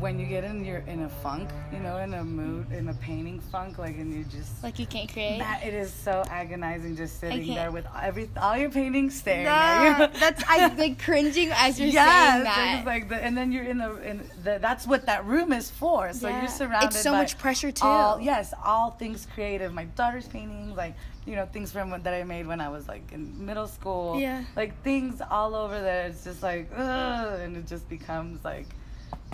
[0.00, 2.94] when you get in your in a funk you know in a mood in a
[2.94, 5.40] painting funk like and you just Like you can't create.
[5.40, 9.52] that it is so agonizing just sitting there with every all your paintings staring Nah,
[9.52, 12.86] at you that's I like cringing as you're yes, saying it's that.
[12.86, 16.12] like the, and then you're in the in the, that's what that room is for.
[16.14, 16.40] So Yeah.
[16.40, 16.86] you're surrounded.
[16.88, 17.86] It's so much pressure, too.
[17.86, 19.72] All, yes, all things creative.
[19.74, 20.94] My daughter's paintings, like
[21.26, 24.18] you know, things from that I made when I was like in middle school.
[24.18, 24.44] Yeah.
[24.56, 26.06] Like things all over there.
[26.06, 28.66] It's just like, ugh, and it just becomes like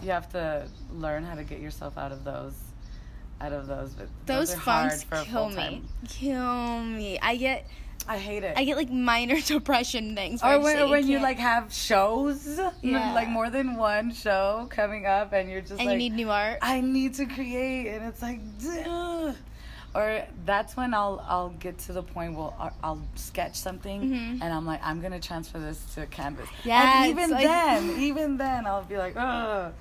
[0.03, 2.55] you have to learn how to get yourself out of those.
[3.41, 5.83] Out of those, but Those are hard funks kill me.
[6.09, 7.19] Kill me.
[7.21, 7.67] I get
[8.07, 8.55] I hate it.
[8.57, 10.43] I get like minor depression things.
[10.43, 13.15] or when, or when you like have shows, Yeah.
[13.15, 16.31] like more than one show coming up, and you're just and like, you need new
[16.31, 16.59] art.
[16.61, 19.33] I need to create, and it's like, duh.
[19.95, 24.33] Or that's when I'll I'll get to the point where I'll, I'll sketch something Mhm.
[24.43, 26.49] and I'm like I'm gonna transfer this to canvas.
[26.65, 29.73] Yeah, and even like- then, even then I'll be like, oh.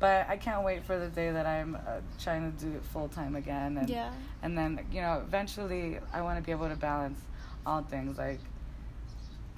[0.00, 3.06] But I can't wait for the day that I'm uh, trying to do it full
[3.08, 4.10] time again, and Yeah.
[4.42, 7.20] and then you know eventually I want to be able to balance
[7.64, 8.18] all things.
[8.18, 8.40] Like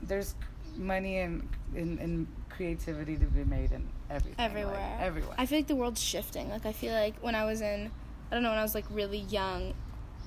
[0.02, 0.34] there's
[0.76, 4.96] money and in, in creativity to be made in everything, like, everywhere.
[5.00, 5.34] everywhere.
[5.38, 6.50] I feel like the world's shifting.
[6.50, 7.90] Like I feel like when I was in,
[8.34, 9.74] I don't know, when I was like really young,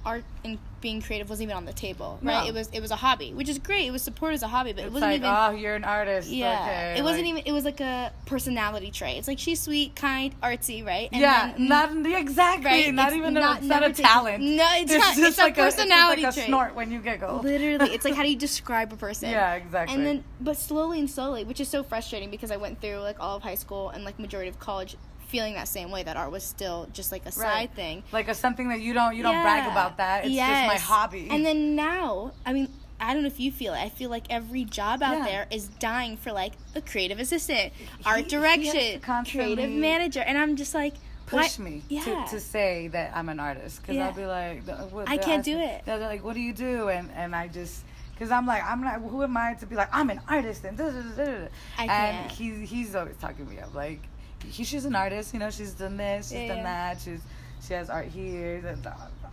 [0.06, 2.44] art and being creative wasn't even on the table, right?
[2.44, 2.48] No.
[2.48, 3.88] It was it was a hobby, which is great.
[3.88, 5.30] It was supported as a hobby, but it wasn't like, even.
[5.30, 6.30] oh, you're an artist.
[6.30, 6.62] yeah,
[6.94, 7.44] okay, it wasn't even.
[7.46, 9.18] It was like a personality trait.
[9.18, 11.10] It's like she's sweet, kind, artsy, right?
[11.12, 12.66] And yeah, then- mm, not exactly.
[12.72, 13.34] right, Not it's even.
[13.34, 14.42] not- a, not a talent.
[14.46, 15.16] No, it's It's not.
[15.18, 17.42] just It's a like personality a, it's like a snort when you giggle.
[17.42, 19.30] Literally, it's like how do you describe a person?
[19.32, 19.94] Yeah, exactly.
[19.94, 23.20] And then, but slowly and slowly, which is so frustrating because I went through like
[23.20, 24.96] all of high school and like majority of college
[25.28, 27.74] feeling that same way that art was still just like a side Right.
[27.76, 28.04] thing.
[28.12, 30.26] like a something that you don't you don't brag about that.
[30.26, 31.28] It's just my hobby.
[31.30, 33.80] And then now, I mean, I don't know if you feel it.
[33.80, 35.26] I feel like every job out Yeah.
[35.26, 40.56] there is dying for like a creative assistant, he art direction, creative manager, and I'm
[40.56, 40.94] just like,
[41.28, 42.04] push why- me Yeah.
[42.06, 44.08] to, to say that I'm an artist because Yeah.
[44.08, 45.84] I'll be like, what- I can't ask do it.
[45.86, 46.90] They're like, what do you do?
[46.90, 48.96] And and I just because I'm like, I'm not.
[49.02, 51.48] Who am I to be like, I'm an artist and da, da.
[51.78, 54.02] I and he's he's always talking me up like,
[54.46, 55.34] he, she's an artist.
[55.34, 56.94] You know, she's done this, she's Yeah, done yeah.
[56.94, 57.02] that.
[57.02, 57.22] She's
[57.66, 58.88] she has art here, and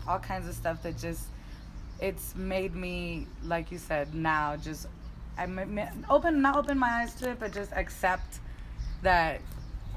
[0.08, 1.24] all kinds of stuff that just
[2.00, 4.86] it's made me like you said now just
[5.38, 5.78] I'm
[6.10, 8.38] open not open my eyes to it, but just accept
[9.02, 9.40] that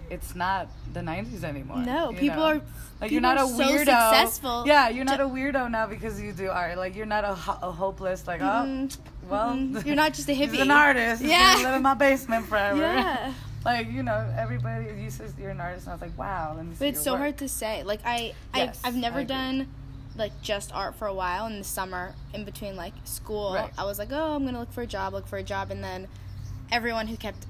[0.09, 1.77] it's not the 90s anymore.
[1.79, 2.43] No, people know?
[2.43, 2.61] are-
[2.99, 3.79] like people you're not a so weirdo.
[3.79, 6.77] successful Yeah, you're not a weirdo now because you do art.
[6.77, 9.85] Like you're not a, ho- a hopeless like Mhm, oh well mhm.
[9.85, 10.51] You're not just a hippie.
[10.51, 11.21] he's an artist.
[11.21, 11.55] Yeah.
[11.63, 12.81] live in my basement forever.
[12.81, 13.33] Yeah.
[13.67, 16.65] like you know everybody you says you're an artist and I was like wow let
[16.65, 17.19] me see But it's so work.
[17.21, 17.83] hard to say.
[17.83, 19.67] Like I, Yes, I I've never I done
[20.15, 23.53] like just art for a while in the summer in between like school.
[23.53, 23.69] Right.
[23.77, 25.83] I was like, oh, I'm gonna look for a job, look for a job, and
[25.83, 26.07] then
[26.71, 27.45] everyone who kept,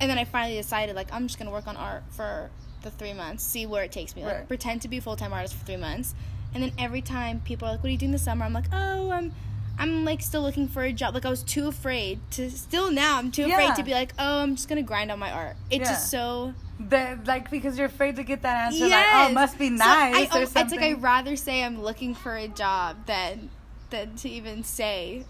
[0.00, 2.50] and then I finally decided like I'm just gonna work on art for
[2.82, 4.22] the three months, see where it takes me.
[4.24, 4.48] Like Right.
[4.48, 6.14] pretend to be a full time artist for three months,
[6.54, 8.44] and then every time people are like, what are you doing this summer?
[8.46, 9.32] I'm like, oh, I'm.
[9.78, 11.14] I'm like still looking for a job.
[11.14, 12.50] Like I was too afraid to.
[12.50, 13.54] Still now, I'm too Yeah.
[13.54, 15.56] afraid to be like, oh, I'm just gonna grind on my art.
[15.70, 15.92] It's Yeah.
[15.94, 19.58] just so That- like because you're afraid to get that answer like oh it must
[19.58, 22.46] be So nice I, or something It's like I'd rather say I'm looking for a
[22.48, 23.50] job than
[23.90, 25.24] than to even say.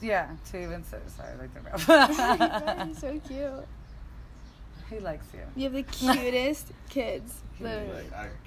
[0.00, 1.50] yeah to even say sorry I like
[1.88, 3.68] You're the so cute.
[4.90, 5.82] He likes you You have the
[6.22, 7.34] cutest kids.
[7.60, 8.04] Literally.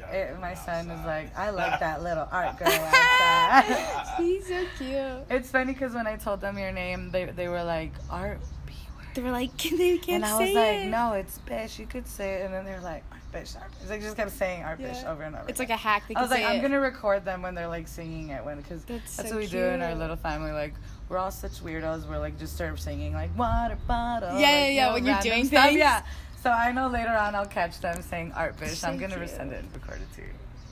[0.09, 5.25] Eh, my son is like I like that little art girl outside He's so cute.
[5.29, 8.73] it's funny because when I told them your name they they were like art B
[8.97, 10.89] word They were like, they can't and I say was like it.
[10.89, 13.69] no it's bish you could say it and then they were like art bish art
[13.79, 13.89] bish.
[13.89, 15.11] they just kept saying art bish Yeah.
[15.11, 15.71] over and over It's again.
[15.73, 16.03] like a hack.
[16.07, 18.85] They I was like, I'm gonna record them when they're like singing it when because
[18.85, 20.51] That's that's, so what we do in our little family.
[20.53, 20.73] Like
[21.09, 22.07] we're all such weirdos.
[22.07, 24.29] We're like just start of singing like water bottle.
[24.29, 25.65] Yeah, like, yeah, you yeah, know, when you're doing stuff.
[25.65, 25.77] things.
[25.79, 26.03] Yeah.
[26.41, 28.75] So I know later on I'll catch them saying art bitch.
[28.75, 29.29] So I'm gonna cute.
[29.29, 30.27] send it and record it to you.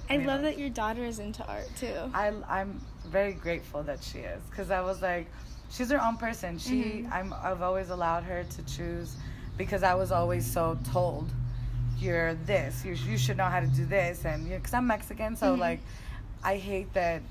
[0.09, 0.47] I You love know.
[0.47, 1.93] that your daughter is into art too.
[2.13, 5.27] I I'm very grateful that she is because I was like,
[5.69, 6.57] she's her own person.
[6.57, 7.11] She Mhm.
[7.11, 9.15] I'm I've always allowed her to choose
[9.57, 11.29] because I was always so told,
[11.99, 12.83] you're this.
[12.83, 15.59] You you should know how to do this and because I'm Mexican, so Mhm.
[15.59, 15.79] like,
[16.43, 17.21] I hate that.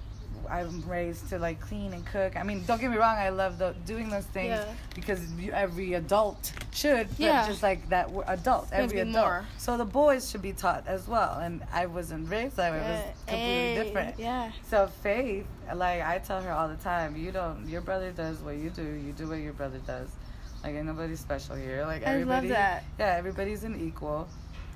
[0.50, 2.36] I'm raised to like clean and cook.
[2.36, 3.16] I mean, don't get me wrong.
[3.16, 4.64] I love the, doing those things Yeah.
[4.94, 7.08] because you, every adult should.
[7.10, 7.46] But Yeah.
[7.46, 8.68] just like that, adult.
[8.72, 9.14] Every adult.
[9.26, 9.44] more.
[9.58, 11.38] So the boys should be taught as well.
[11.40, 12.78] And I wasn't raised that way.
[12.78, 14.18] It was completely Hey, different.
[14.18, 14.52] Yeah.
[14.68, 17.68] So faith, like I tell her all the time, you don't.
[17.68, 18.82] Your brother does what you do.
[18.82, 20.08] You do what your brother does.
[20.64, 21.84] Like ain't nobody special here.
[21.86, 22.48] Like I love everybody.
[22.48, 22.84] that.
[22.98, 24.28] Yeah, everybody's an equal.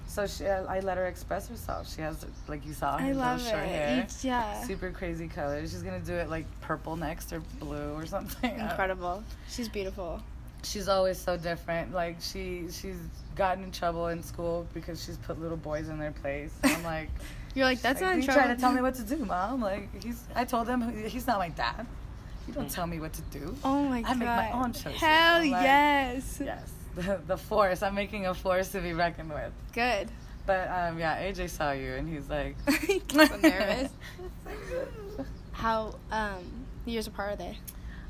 [0.06, 1.92] So she, uh, I let her express herself.
[1.92, 3.68] She has, like you saw, her I love short it.
[3.68, 4.62] hair, Each- yeah.
[4.62, 5.72] super crazy colors.
[5.72, 8.58] She's gonna do it like purple next or blue or something.
[8.60, 9.24] Incredible.
[9.48, 10.20] She's beautiful.
[10.64, 11.92] She's always so different.
[11.92, 12.98] Like she, she's
[13.36, 16.52] gotten in trouble in school because she's put little boys in their place.
[16.62, 17.08] And I'm like.
[17.54, 18.42] You're like, that's like, not in you trouble.
[18.42, 19.60] trying to tell me what to do, mom?
[19.60, 20.22] Like he's.
[20.34, 21.86] I told him he's not my dad.
[22.48, 22.74] You don't mm.
[22.74, 23.54] tell me what to do.
[23.64, 24.10] Oh my I god.
[24.10, 25.00] I make my own choices.
[25.00, 26.40] Hell like, yes.
[26.44, 27.83] Yes, the, the force.
[27.83, 29.52] I'm making a force to be reckoned with.
[29.72, 30.09] Good.
[30.46, 32.57] But um, yeah, AJ saw you and he's like,
[33.12, 33.90] so nervous.
[35.52, 36.42] How um
[36.85, 37.59] years apart are they?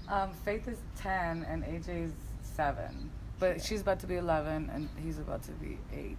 [0.09, 5.19] um, Faith is ten and AJ's seven, but she's about to be eleven and he's
[5.19, 6.17] about to be eight.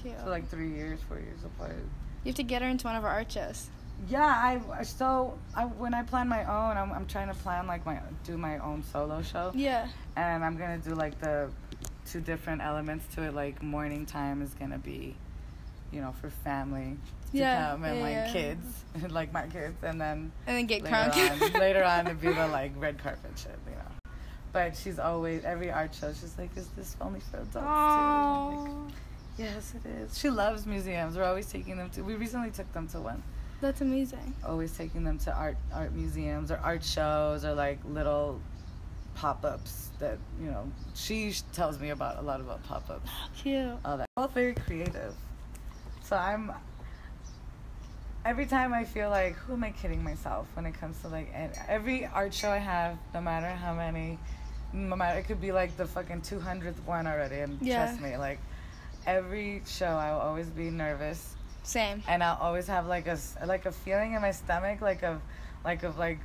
[0.00, 0.14] Cute.
[0.24, 1.76] So like three years, four years apart.
[2.24, 3.68] you have to get her into one of our art shows.
[4.08, 7.84] Yeah, I so I when I plan my own, I'm I'm trying to plan like
[7.86, 9.52] my do my own solo show.
[9.54, 9.88] Yeah.
[10.16, 11.50] and I'm gonna do like the
[12.12, 13.34] two different elements to it.
[13.34, 15.14] Like morning time is gonna be
[15.90, 16.98] you know, for family
[17.32, 18.32] to Yeah, come and yeah, like yeah.
[18.32, 21.54] kids, like my kids, and then And then get later crunk.
[21.54, 24.10] on, later on to be the like red carpet shit, you know.
[24.52, 26.08] But she's always every art show.
[26.12, 28.94] She's like, "Is this only for adults too?" Like,
[29.38, 30.18] yes, it is.
[30.18, 31.16] She loves museums.
[31.16, 32.02] We're always taking them to.
[32.02, 33.22] We recently took them to one.
[33.62, 34.34] That's amazing.
[34.46, 38.40] Always taking them to art art museums or art shows or like little
[39.18, 40.70] pop ups that you know.
[40.94, 43.10] She tells me about a lot about pop ups.
[43.36, 43.72] Cute.
[43.84, 44.06] All that.
[44.16, 45.14] Both very creative.
[46.02, 46.52] So I'm.
[48.24, 51.32] Every time I feel like, who am I kidding myself when it comes to like
[51.68, 54.18] every art show I have, no matter how many,
[54.72, 57.86] no matter it could be like the fucking two hundredth one already, and Yeah.
[57.86, 58.38] trust me, like
[59.06, 62.02] every show I will always be nervous, Same.
[62.06, 65.22] and I'll always have like a like a feeling in my stomach, like of
[65.64, 66.18] like of like,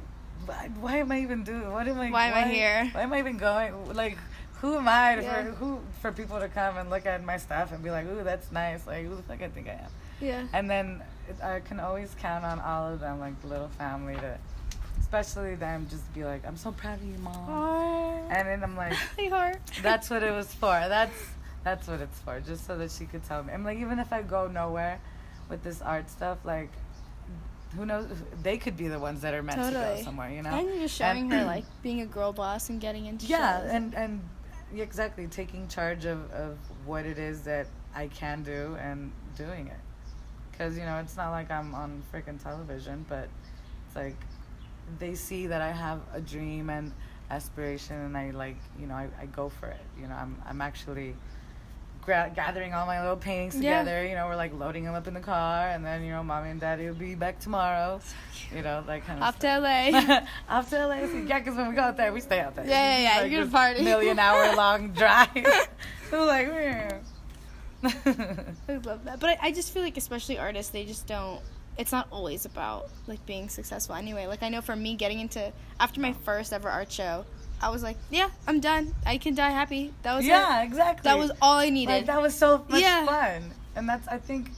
[0.46, 1.72] why, why am I even doing?
[1.72, 2.10] What am I?
[2.10, 2.90] Why am I here?
[2.94, 3.94] Why am I even going?
[3.94, 4.18] Like,
[4.62, 5.44] who am I Yeah.
[5.44, 8.24] for who for people to come and look at my stuff and be like, ooh,
[8.24, 8.86] that's nice.
[8.88, 9.90] Like, who the fuck I think I am?
[10.22, 10.44] Yeah.
[10.54, 14.16] And then it, I can always count on all of them, like the little family,
[14.16, 14.38] to
[15.00, 17.36] especially them, just be like, I'm so proud of you, mom.
[17.48, 18.32] Aww.
[18.32, 18.96] And then I'm like,
[19.82, 20.72] that's what it was for.
[20.88, 21.14] That's
[21.64, 22.40] that's what it's for.
[22.40, 23.54] Just so that she could tell me.
[23.54, 25.00] I'm like, even if I go nowhere
[25.50, 26.70] with this art stuff, like,
[27.76, 28.08] who knows?
[28.42, 30.52] They could be the ones that are meant to go somewhere, you know.
[30.52, 33.72] And you're just showing her like being a girl boss and getting into yeah, shows.
[33.72, 34.22] and and
[34.74, 39.68] yeah, exactly taking charge of of what it is that I can do and doing
[39.68, 39.80] it.
[40.52, 43.28] Because you know, it's not like I'm on freaking television, but
[43.88, 44.18] it's like
[45.00, 46.92] they see that I have a dream and
[47.30, 49.86] aspiration, and I like you know I, I go for it.
[50.00, 51.16] You know, I'm I'm actually
[52.06, 53.80] gra- gathering all my little paintings Yeah.
[53.80, 54.06] together.
[54.06, 56.50] You know, we're like loading them up in the car, and then you know, mommy
[56.52, 58.00] and daddy will be back tomorrow.
[58.56, 59.62] You know, that kind of Off stuff.
[59.62, 60.24] to LA.
[60.50, 61.08] Off to LA.
[61.08, 62.66] So, yeah, because when we go out there, we stay out there.
[62.66, 63.84] Yeah, yeah, yeah, Like you're party.
[63.84, 65.30] Million hour long drive.
[66.10, 66.48] so like,
[67.84, 69.20] I love that.
[69.20, 71.42] But I, I just feel like, especially artists, they just don't.
[71.78, 73.96] It's not always about like being successful.
[73.96, 77.26] Anyway, like I know for me, getting into after my first ever art show,
[77.64, 78.94] I was like, yeah, I'm done.
[79.06, 79.94] I can die happy.
[80.04, 80.66] That was yeah, it.
[80.66, 81.04] exactly.
[81.10, 81.92] That was all I needed.
[81.92, 83.06] Like that was so much Yeah.
[83.06, 84.50] fun, and that's I think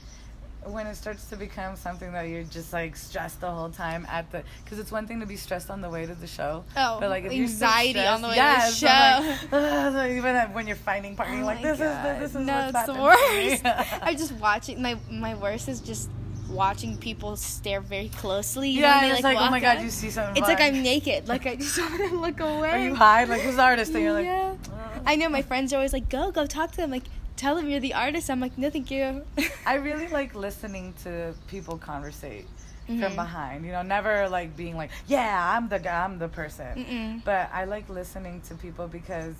[0.64, 4.28] when it starts to become something that you're just like stressed the whole time at
[4.32, 6.64] the because it's one thing to be stressed on the way to the show.
[6.76, 9.56] Oh, but like if you're so anxiety on the way to the show.
[9.56, 12.52] I'm like, even when you're finding parking, Oh like this is the, this is no,
[12.72, 13.70] what's it's the happened to me.
[13.78, 14.02] worst.
[14.02, 14.82] I'm just watching.
[14.82, 16.10] My my worst is just
[16.48, 18.70] watching people stare very closely.
[18.70, 19.84] You know, yeah, and it's like, oh my god, up.
[19.84, 20.36] you see something.
[20.36, 20.60] It's like.
[20.60, 21.28] I'm naked.
[21.28, 22.70] Like I just want to look away.
[22.70, 23.24] Are you high?
[23.24, 23.92] Like who's the artist?
[23.94, 24.54] And you're like, yeah.
[24.64, 26.90] "Ugh." I know my friends are always like, go, go talk to them.
[26.90, 27.04] Like,
[27.36, 28.28] tell them you're the artist.
[28.30, 29.22] I'm like, no, thank you.
[29.66, 32.46] I really like listening to people conversate
[32.86, 33.14] from Mhm.
[33.16, 33.64] behind.
[33.66, 36.66] You know, never like being like, yeah, I'm the guy, I'm the person.
[36.84, 37.24] Mm-mm.
[37.24, 39.34] But I like listening to people because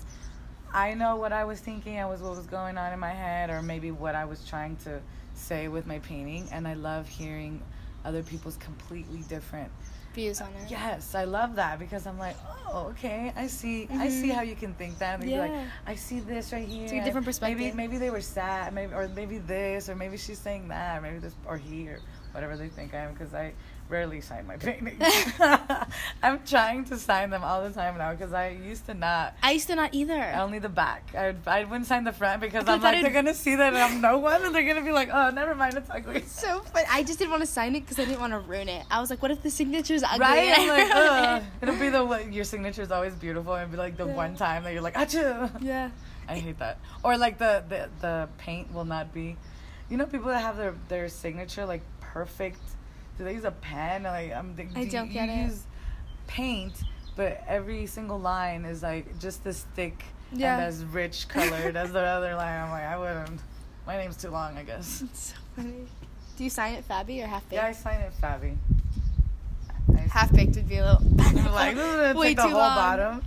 [0.74, 3.50] I know what I was thinking, I was what was going on in my head,
[3.50, 5.00] or maybe what I was trying to
[5.36, 7.62] say with my painting, and I love hearing
[8.04, 9.70] other people's completely different
[10.14, 10.70] Views on it.
[10.70, 12.36] Yes, I love that because I'm like,
[12.72, 14.34] oh, okay, I see, I see Mhm.
[14.34, 15.20] how you can think that.
[15.20, 15.64] Like, Yeah.
[15.86, 16.84] I see this right here.
[16.84, 17.58] It's a different perspective.
[17.58, 21.00] maybe maybe they were sad, maybe or maybe this, or maybe she's saying that, or
[21.02, 22.00] maybe this or he or
[22.32, 23.12] whatever they think I am.
[23.12, 23.52] Because I
[23.88, 25.02] rarely sign my paintings.
[26.22, 29.34] I'm trying to sign them all the time now because I used to not.
[29.42, 30.32] I used to not either.
[30.36, 31.14] Only the back.
[31.16, 34.18] I, I wouldn't sign the front because I'm like they're gonna see that I'm no
[34.18, 36.22] one and they're gonna be like, oh, never mind, it's ugly.
[36.26, 38.68] so, but I just didn't want to sign it because I didn't want to ruin
[38.68, 38.84] it.
[38.90, 40.20] I was like, what if the signature's ugly?
[40.20, 40.54] Right?
[40.58, 41.42] I'm like, ugh.
[41.42, 41.68] it?
[41.68, 43.54] It'll be the way- your signature is always beautiful.
[43.54, 44.14] and be like the Yeah.
[44.14, 45.50] one time that you're like, achoo.
[45.62, 45.90] Yeah.
[46.28, 46.78] I hate that.
[47.04, 49.36] Or like the, the the paint will not be.
[49.88, 52.58] You know, people that have their their signature like perfect.
[53.18, 54.02] Do they use a pen?
[54.04, 54.66] Like um, I'm.
[54.66, 55.46] do I don't you get it.
[55.46, 55.62] Use
[56.26, 56.72] paint,
[57.16, 60.56] but every single line is like just as thick Yeah.
[60.58, 62.60] and as rich colored as the other line.
[62.60, 63.40] I'm like, I wouldn't.
[63.86, 65.02] My name's too long, I guess.
[65.10, 65.86] It's so funny.
[66.36, 67.54] Do you sign it Fabby or half baked?
[67.54, 68.56] Yeah, I sign it Fabby.
[70.10, 71.02] Half baked would be a little.
[71.56, 72.76] Like, Way like the too whole long.
[72.76, 73.22] bottom.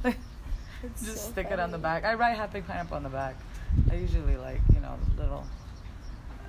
[1.03, 2.03] Just so stick it on the back.
[2.05, 3.35] I write happy pineapple on the back.
[3.91, 5.43] I usually like, you know, a little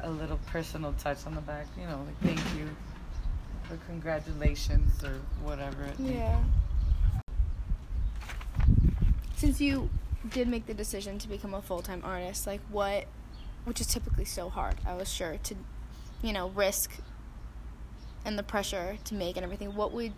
[0.03, 2.69] a little personal touch on the back, you know, like thank you
[3.71, 6.15] or congratulations or whatever it may be.
[6.17, 6.41] Yeah.
[9.37, 9.89] Since you
[10.29, 13.07] did make the decision to become a full time artist, like what,
[13.65, 15.55] which is typically so hard, I was sure to,
[16.23, 16.93] you know, risk
[18.25, 19.75] and the pressure to make and everything.
[19.75, 20.13] What would,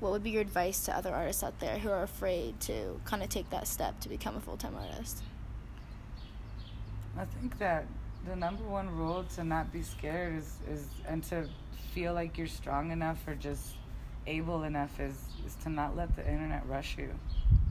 [0.00, 3.22] what would be your advice to other artists out there who are afraid to kind
[3.22, 5.22] of take that step to become a full time artist?
[7.16, 7.86] I think that
[8.26, 11.48] the number one rule to not be scared is, is and to
[11.94, 13.74] feel like you're strong enough or just
[14.26, 15.14] able enough is,
[15.46, 17.10] is to not let the internet rush you.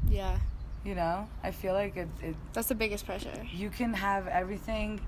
[0.09, 0.37] Yeah,
[0.85, 1.27] You know?
[1.43, 3.33] I feel like it, it that's the biggest pressure.
[3.53, 5.01] you can have everything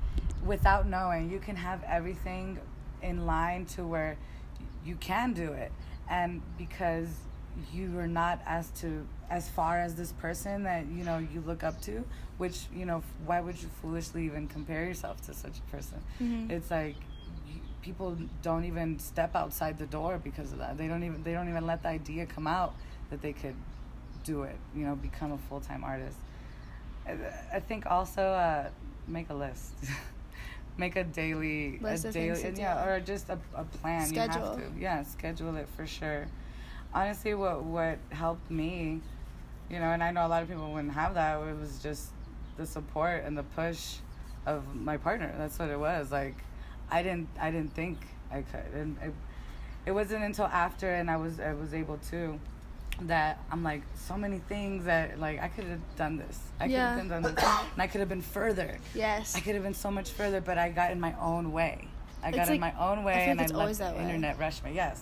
[0.46, 2.60] without knowing you can have everything
[3.02, 4.18] in line to where
[4.86, 5.72] you can do it
[6.10, 7.08] and because
[7.74, 11.64] you are not as to as far as this person that you know you look
[11.64, 12.04] up to
[12.38, 16.52] which you know why would you foolishly even compare yourself to such a person Mhm.
[16.52, 16.96] it's like
[17.86, 20.76] people don't even step outside the door because of that.
[20.78, 22.74] They don't even they don't even let the idea come out
[23.12, 23.56] that they could
[24.24, 26.18] do it you know become a full-time artist.
[27.08, 27.12] I,
[27.54, 28.70] I think also uh,
[29.08, 29.74] make a list.
[30.78, 34.02] Make a daily List a daily and yeah or just a, a plan.
[34.02, 34.58] You Schedule.
[34.58, 36.28] have to yeah schedule it for sure.
[36.94, 39.00] Honestly what what helped me
[39.70, 42.10] you know and i know a lot of people wouldn't have that it was just
[42.58, 43.96] the support and the push
[44.46, 45.34] of my partner.
[45.38, 46.36] That's what it was like
[46.92, 47.98] i didn't i didn't think
[48.32, 49.14] i could and it,
[49.86, 52.40] it wasn't until after and i was i was able to
[53.02, 56.94] that i'm like so many things that like i could have done this i Yeah.
[56.96, 59.36] could have done this and i could have been further Yes.
[59.36, 61.88] I could have been so much further, but I got in my own way.
[62.24, 64.04] I It's got in like- my own way, I and I always let the way.
[64.06, 64.72] internet rush me.
[64.74, 65.02] Yes,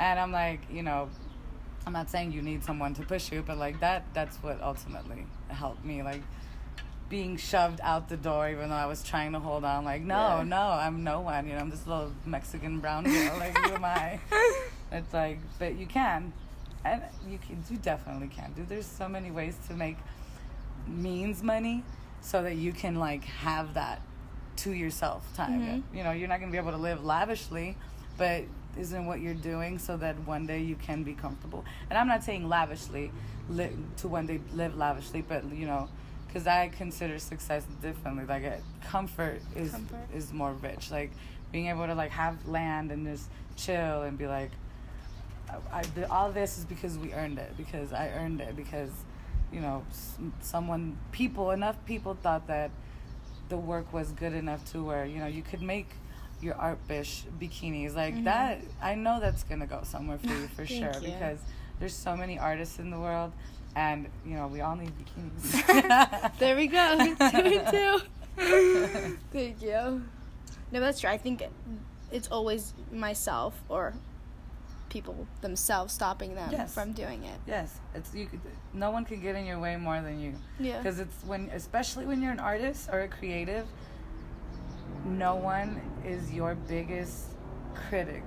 [0.00, 1.08] and I'm like, you know,
[1.86, 5.24] I'm not saying you need someone to push you, but like that, that's what ultimately
[5.48, 6.02] helped me.
[6.02, 6.22] Like
[7.08, 9.84] being shoved out the door, even though I was trying to hold on.
[9.84, 10.42] Like, no, Yeah.
[10.44, 11.46] no, I'm no one.
[11.46, 13.36] You know, I'm this little Mexican brown girl.
[13.38, 14.20] Like, who am I?
[14.92, 16.32] It's like, but you can,
[16.84, 17.62] and you can.
[17.70, 18.52] You definitely can.
[18.52, 19.96] Dude, there's so many ways to make
[20.86, 21.82] means money,
[22.20, 24.00] so that you can like have that
[24.56, 25.60] to yourself time.
[25.60, 25.82] Mhm.
[25.96, 27.76] You know, you're not gonna be able to live lavishly,
[28.16, 28.44] but
[28.76, 31.64] isn't what you're doing so that one day you can be comfortable.
[31.90, 33.10] And I'm not saying lavishly,
[33.48, 35.88] li- to one day live lavishly, but you know,
[36.28, 38.24] because I consider success differently.
[38.26, 39.96] Like comfort is Comfort.
[40.14, 40.90] is more rich.
[40.90, 41.10] Like
[41.50, 44.50] being able to like have land and just chill and be like,
[45.72, 47.56] I, I, all this is because we earned it.
[47.56, 48.54] Because I earned it.
[48.56, 48.90] Because
[49.52, 49.82] you know,
[50.40, 52.70] someone, people, enough people thought that
[53.48, 55.88] the work was good enough to where you know you could make
[56.42, 58.24] your Artbish bikinis like Mhm.
[58.24, 58.60] that.
[58.82, 61.00] I know that's gonna go somewhere for you for sure you.
[61.00, 61.38] because
[61.80, 63.32] there's so many artists in the world,
[63.78, 66.38] and you know we all need bikinis.
[66.38, 66.96] there we go.
[66.98, 67.14] Me
[67.70, 69.16] too.
[69.32, 70.02] Thank you.
[70.72, 71.08] No, that's true.
[71.10, 71.44] I think
[72.10, 73.94] it's always myself or
[74.88, 76.74] people themselves stopping them Yes.
[76.74, 77.38] from doing it.
[77.46, 78.26] Yes, it's you.
[78.26, 78.40] Could,
[78.74, 80.34] no one can get in your way more than you.
[80.58, 80.78] Yeah.
[80.78, 83.66] Because it's when, especially when you're an artist or a creative,
[85.04, 87.26] no one is your biggest
[87.74, 88.22] critic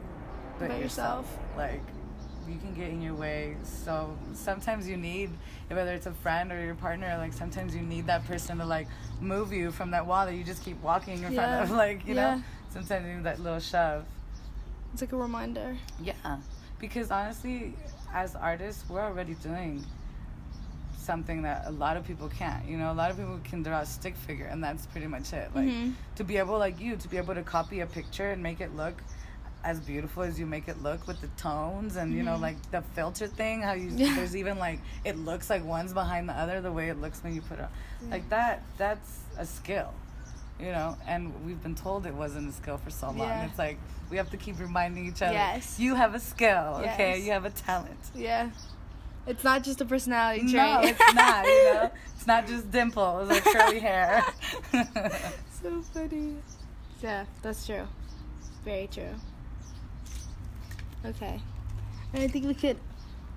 [0.60, 1.26] but, But yourself.
[1.26, 1.58] yourself.
[1.58, 1.84] Like,
[2.48, 3.56] you can get in your way.
[3.64, 5.30] So sometimes you need,
[5.70, 8.88] whether it's a friend or your partner, like sometimes you need that person to like
[9.20, 11.64] move you from that wall that you just keep walking in front Yeah.
[11.64, 11.72] of.
[11.82, 12.36] Like, you Yeah.
[12.36, 14.06] know, sometimes you need that little shove.
[14.94, 15.78] It's like a reminder.
[16.02, 16.14] Yeah,
[16.80, 17.74] because honestly,
[18.14, 19.86] as artists, we're already doing
[20.98, 22.66] something that a lot of people can't.
[22.66, 25.34] You know, a lot of people can draw a stick figure, and that's pretty much
[25.34, 25.50] it.
[25.56, 25.94] Like Mhm.
[26.16, 28.76] to be able, like you, to be able to copy a picture and make it
[28.76, 29.02] look
[29.64, 32.42] as beautiful as you make it look with the tones and you know Mhm.
[32.42, 34.16] like the filter thing how you Yeah.
[34.16, 37.36] there's even like it looks like one's behind the other the way it looks when
[37.36, 37.66] you put it
[38.02, 38.10] on.
[38.10, 39.94] like that that's a skill
[40.60, 43.46] you know and we've been told it wasn't a skill for so long Yeah.
[43.46, 43.78] it's like
[44.10, 45.80] we have to keep reminding each other Yes.
[45.80, 48.50] you have a skill okay you have a talent Yeah.
[49.28, 50.54] It's not just a personality trait.
[50.54, 54.24] no it's not you know it's not just dimples or curly hair
[55.62, 56.36] so funny.
[57.04, 57.88] Yeah, that's true.
[58.66, 59.14] Very true.
[61.06, 61.40] Okay.
[62.14, 62.78] And I think we could.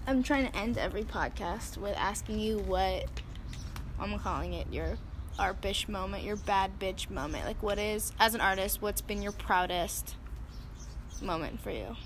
[0.06, 3.06] I'm trying to end every podcast with asking you what
[3.98, 4.98] I'm calling it your
[5.38, 7.44] art bitch moment, your bad bitch moment.
[7.46, 10.14] Like, what is, as an artist, what's been your proudest
[11.22, 11.96] moment for you?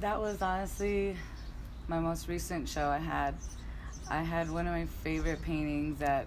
[0.00, 1.16] That was honestly
[1.88, 3.34] my most recent show I had.
[4.10, 6.26] I had one of my favorite paintings that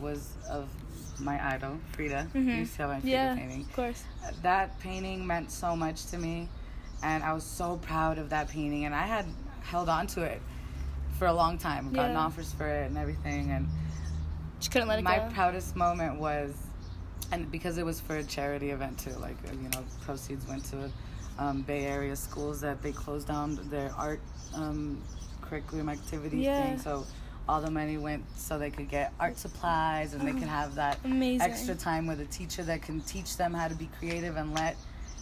[0.00, 0.68] was of
[1.20, 2.28] my idol, Frida.
[2.34, 3.08] You saw my Mm-hmm.
[3.08, 3.62] yeah, painting.
[3.62, 4.04] of course.
[4.42, 6.48] That painting meant so much to me,
[7.02, 8.84] and I was so proud of that painting.
[8.84, 9.26] And I had
[9.62, 10.40] held on to it
[11.18, 12.18] for a long time, gotten Yeah.
[12.20, 13.50] offers for it and everything.
[13.50, 13.68] And
[14.58, 15.26] Just couldn't let it my go.
[15.26, 16.52] My proudest moment was
[17.32, 20.90] and because it was for a charity event too like you know proceeds went to
[21.38, 24.20] um, bay area schools that they closed down their art
[24.54, 25.00] um,
[25.40, 26.56] curriculum activities Yeah.
[26.70, 27.06] thing so
[27.48, 30.98] all the money went so they could get art supplies and they could have that
[31.04, 31.40] Amazing.
[31.50, 34.76] extra time with a teacher that can teach them how to be creative and let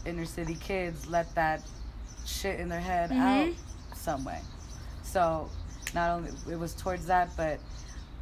[0.07, 1.63] inner city kids let that
[2.27, 3.55] shit in their head out Mhm.
[3.95, 4.41] some way.
[5.03, 5.51] So
[5.95, 7.59] not only it was towards that, but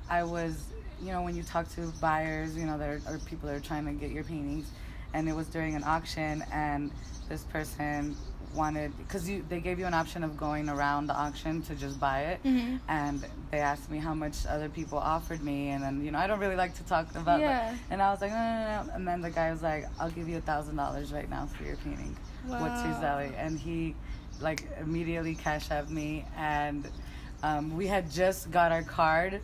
[0.08, 0.64] I was,
[1.00, 3.86] you know, when you talk to buyers, you know, there are people that are trying
[3.86, 4.66] to get your paintings,
[5.12, 6.90] and it was during an auction, and
[7.28, 8.16] this person
[8.54, 12.00] wanted because you they gave you an option of going around the auction to just
[12.00, 12.80] buy it Mhm.
[12.88, 16.26] and they asked me how much other people offered me and then you know i
[16.26, 17.72] don't really like to talk about Yeah.
[17.72, 20.10] it and i was like no no no and then the guy was like i'll
[20.10, 22.16] give you a thousand dollars right now for your painting
[22.46, 23.02] what's your Wow.
[23.20, 23.94] Zelle and he
[24.40, 26.88] like immediately cash out me and
[27.42, 29.40] um, we had just got our card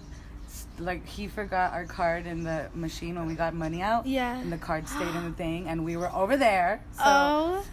[0.78, 4.38] like he forgot our card in the machine when we got money out Yeah.
[4.38, 7.64] and the card stayed in the thing and we were over there so oh.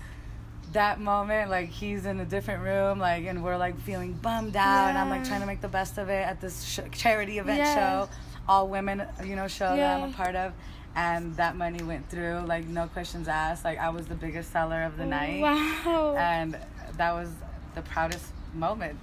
[0.74, 4.90] That moment like he's in a different room like and we're like feeling bummed out
[4.90, 7.58] and i'm like trying to make the best of it at this sh- charity event
[7.58, 7.76] Yeah.
[8.06, 8.10] show
[8.48, 10.54] all women you know show that i'm a part of
[10.96, 14.84] and that money went through like no questions asked like i was the biggest seller
[14.84, 16.16] of the night Wow.
[16.18, 16.58] and
[16.98, 17.30] that was
[17.76, 18.98] the proudest moment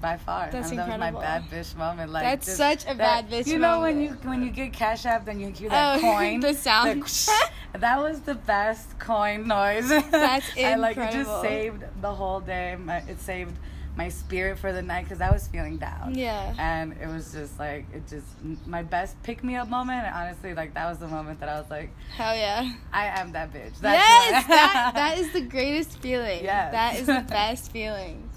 [0.00, 2.94] by far That's and that was my bad bitch moment like That's just such a
[2.96, 5.70] that- bad bitch you know when you when you get cash app then you hear
[5.70, 7.02] that Oh, coin the sound.
[7.74, 10.64] that was the best coin noise That's incredible.
[10.64, 13.56] I like it just saved the whole day my, it saved
[13.96, 16.54] my spirit for the night because I was feeling down Yeah.
[16.56, 18.26] and it was just like it just
[18.64, 21.58] my best pick me up moment and honestly like that was the moment that I
[21.60, 22.72] was like Hell yeah.
[22.92, 26.44] I am that bitch That's yes, that that is the greatest feeling.
[26.44, 26.70] Yes.
[26.70, 28.27] That is the best feeling.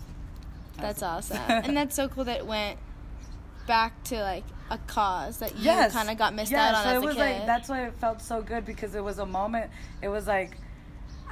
[0.81, 1.37] That's awesome.
[1.47, 2.79] and that's so cool that it went
[3.67, 5.93] back to like a cause that you yes.
[5.93, 7.21] kind of got missed yeah, out on so as it a was kid.
[7.21, 9.69] like that's why it felt so good because it was a moment.
[10.01, 10.57] It was like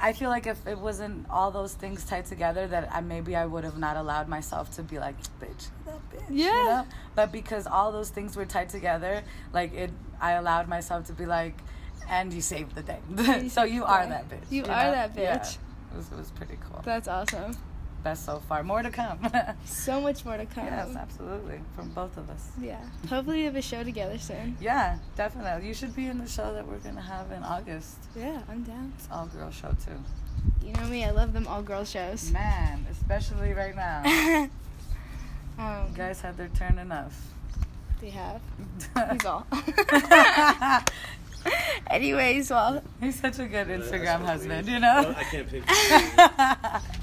[0.02, 3.44] I feel like if it wasn't all those things tied together, that I maybe I
[3.44, 6.30] would have not allowed myself to be like, bitch, that bitch.
[6.30, 6.52] you Yeah.
[6.52, 6.86] know?
[7.14, 9.22] But because all those things were tied together,
[9.52, 11.54] like it, I allowed myself to be like,
[12.08, 13.48] and you saved the day.
[13.50, 14.08] So you are day.
[14.08, 14.50] that bitch.
[14.50, 14.68] You know?
[14.70, 15.38] are that Yeah.
[15.38, 15.58] bitch.
[15.92, 16.80] It was, it was pretty cool.
[16.82, 17.54] That's awesome.
[18.02, 18.62] Best so far.
[18.62, 19.18] More to come.
[19.66, 20.64] So much more to come.
[20.64, 21.60] yes, absolutely.
[21.76, 22.48] From both of us.
[22.60, 22.80] Yeah.
[23.08, 24.56] Hopefully we have a show together soon.
[24.60, 25.66] Yeah, definitely.
[25.68, 27.96] You should be in the show that we're gonna have in August.
[28.16, 28.92] Yeah, I'm down.
[28.96, 29.98] It's all girl show too.
[30.66, 32.30] You know me, I love them all girl shows.
[32.30, 34.02] Man, especially right now.
[35.58, 37.20] um, You guys had their turn enough.
[38.00, 38.40] they have.
[39.12, 39.46] He's all.
[41.90, 45.02] Anyways, well, He's such a good Instagram husband, you know?
[45.06, 46.99] Well, I can't picture.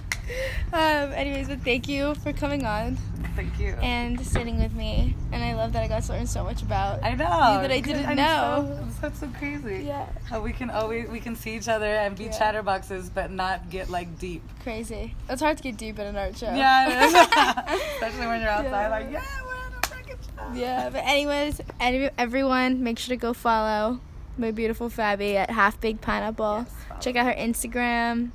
[0.74, 2.98] Um, anyways, but thank you for coming on
[3.36, 3.74] Thank you.
[3.82, 5.16] and sitting with me.
[5.32, 7.04] And I love that I got to learn so much about.
[7.04, 7.62] I know.
[7.62, 8.88] that I didn't and know.
[9.00, 9.86] So, it's so crazy.
[9.86, 10.06] Yeah.
[10.26, 12.32] How we can always we can see each other and be Yeah.
[12.40, 14.42] chatterboxes, but not get like deep.
[14.64, 15.16] Crazy.
[15.30, 16.54] It's hard to get deep in an art show.
[16.54, 17.06] Yeah,
[17.94, 18.72] especially when you're outside.
[18.72, 18.90] Yeah.
[18.90, 20.60] Like, yeah, we're at a freaking show.
[20.60, 24.00] Yeah, but anyways, any, everyone, make sure to go follow
[24.38, 26.66] my beautiful Fabby at Half Baked Pineapple.
[26.68, 27.04] Yes.
[27.04, 28.32] Check out her Instagram,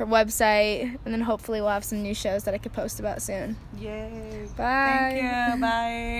[0.00, 3.20] her website, and then hopefully we'll have some new shows that I could post about
[3.20, 3.56] soon.
[3.78, 4.48] Yay.
[4.56, 5.10] Bye.
[5.12, 5.60] Thank you.
[5.60, 6.10] Bye.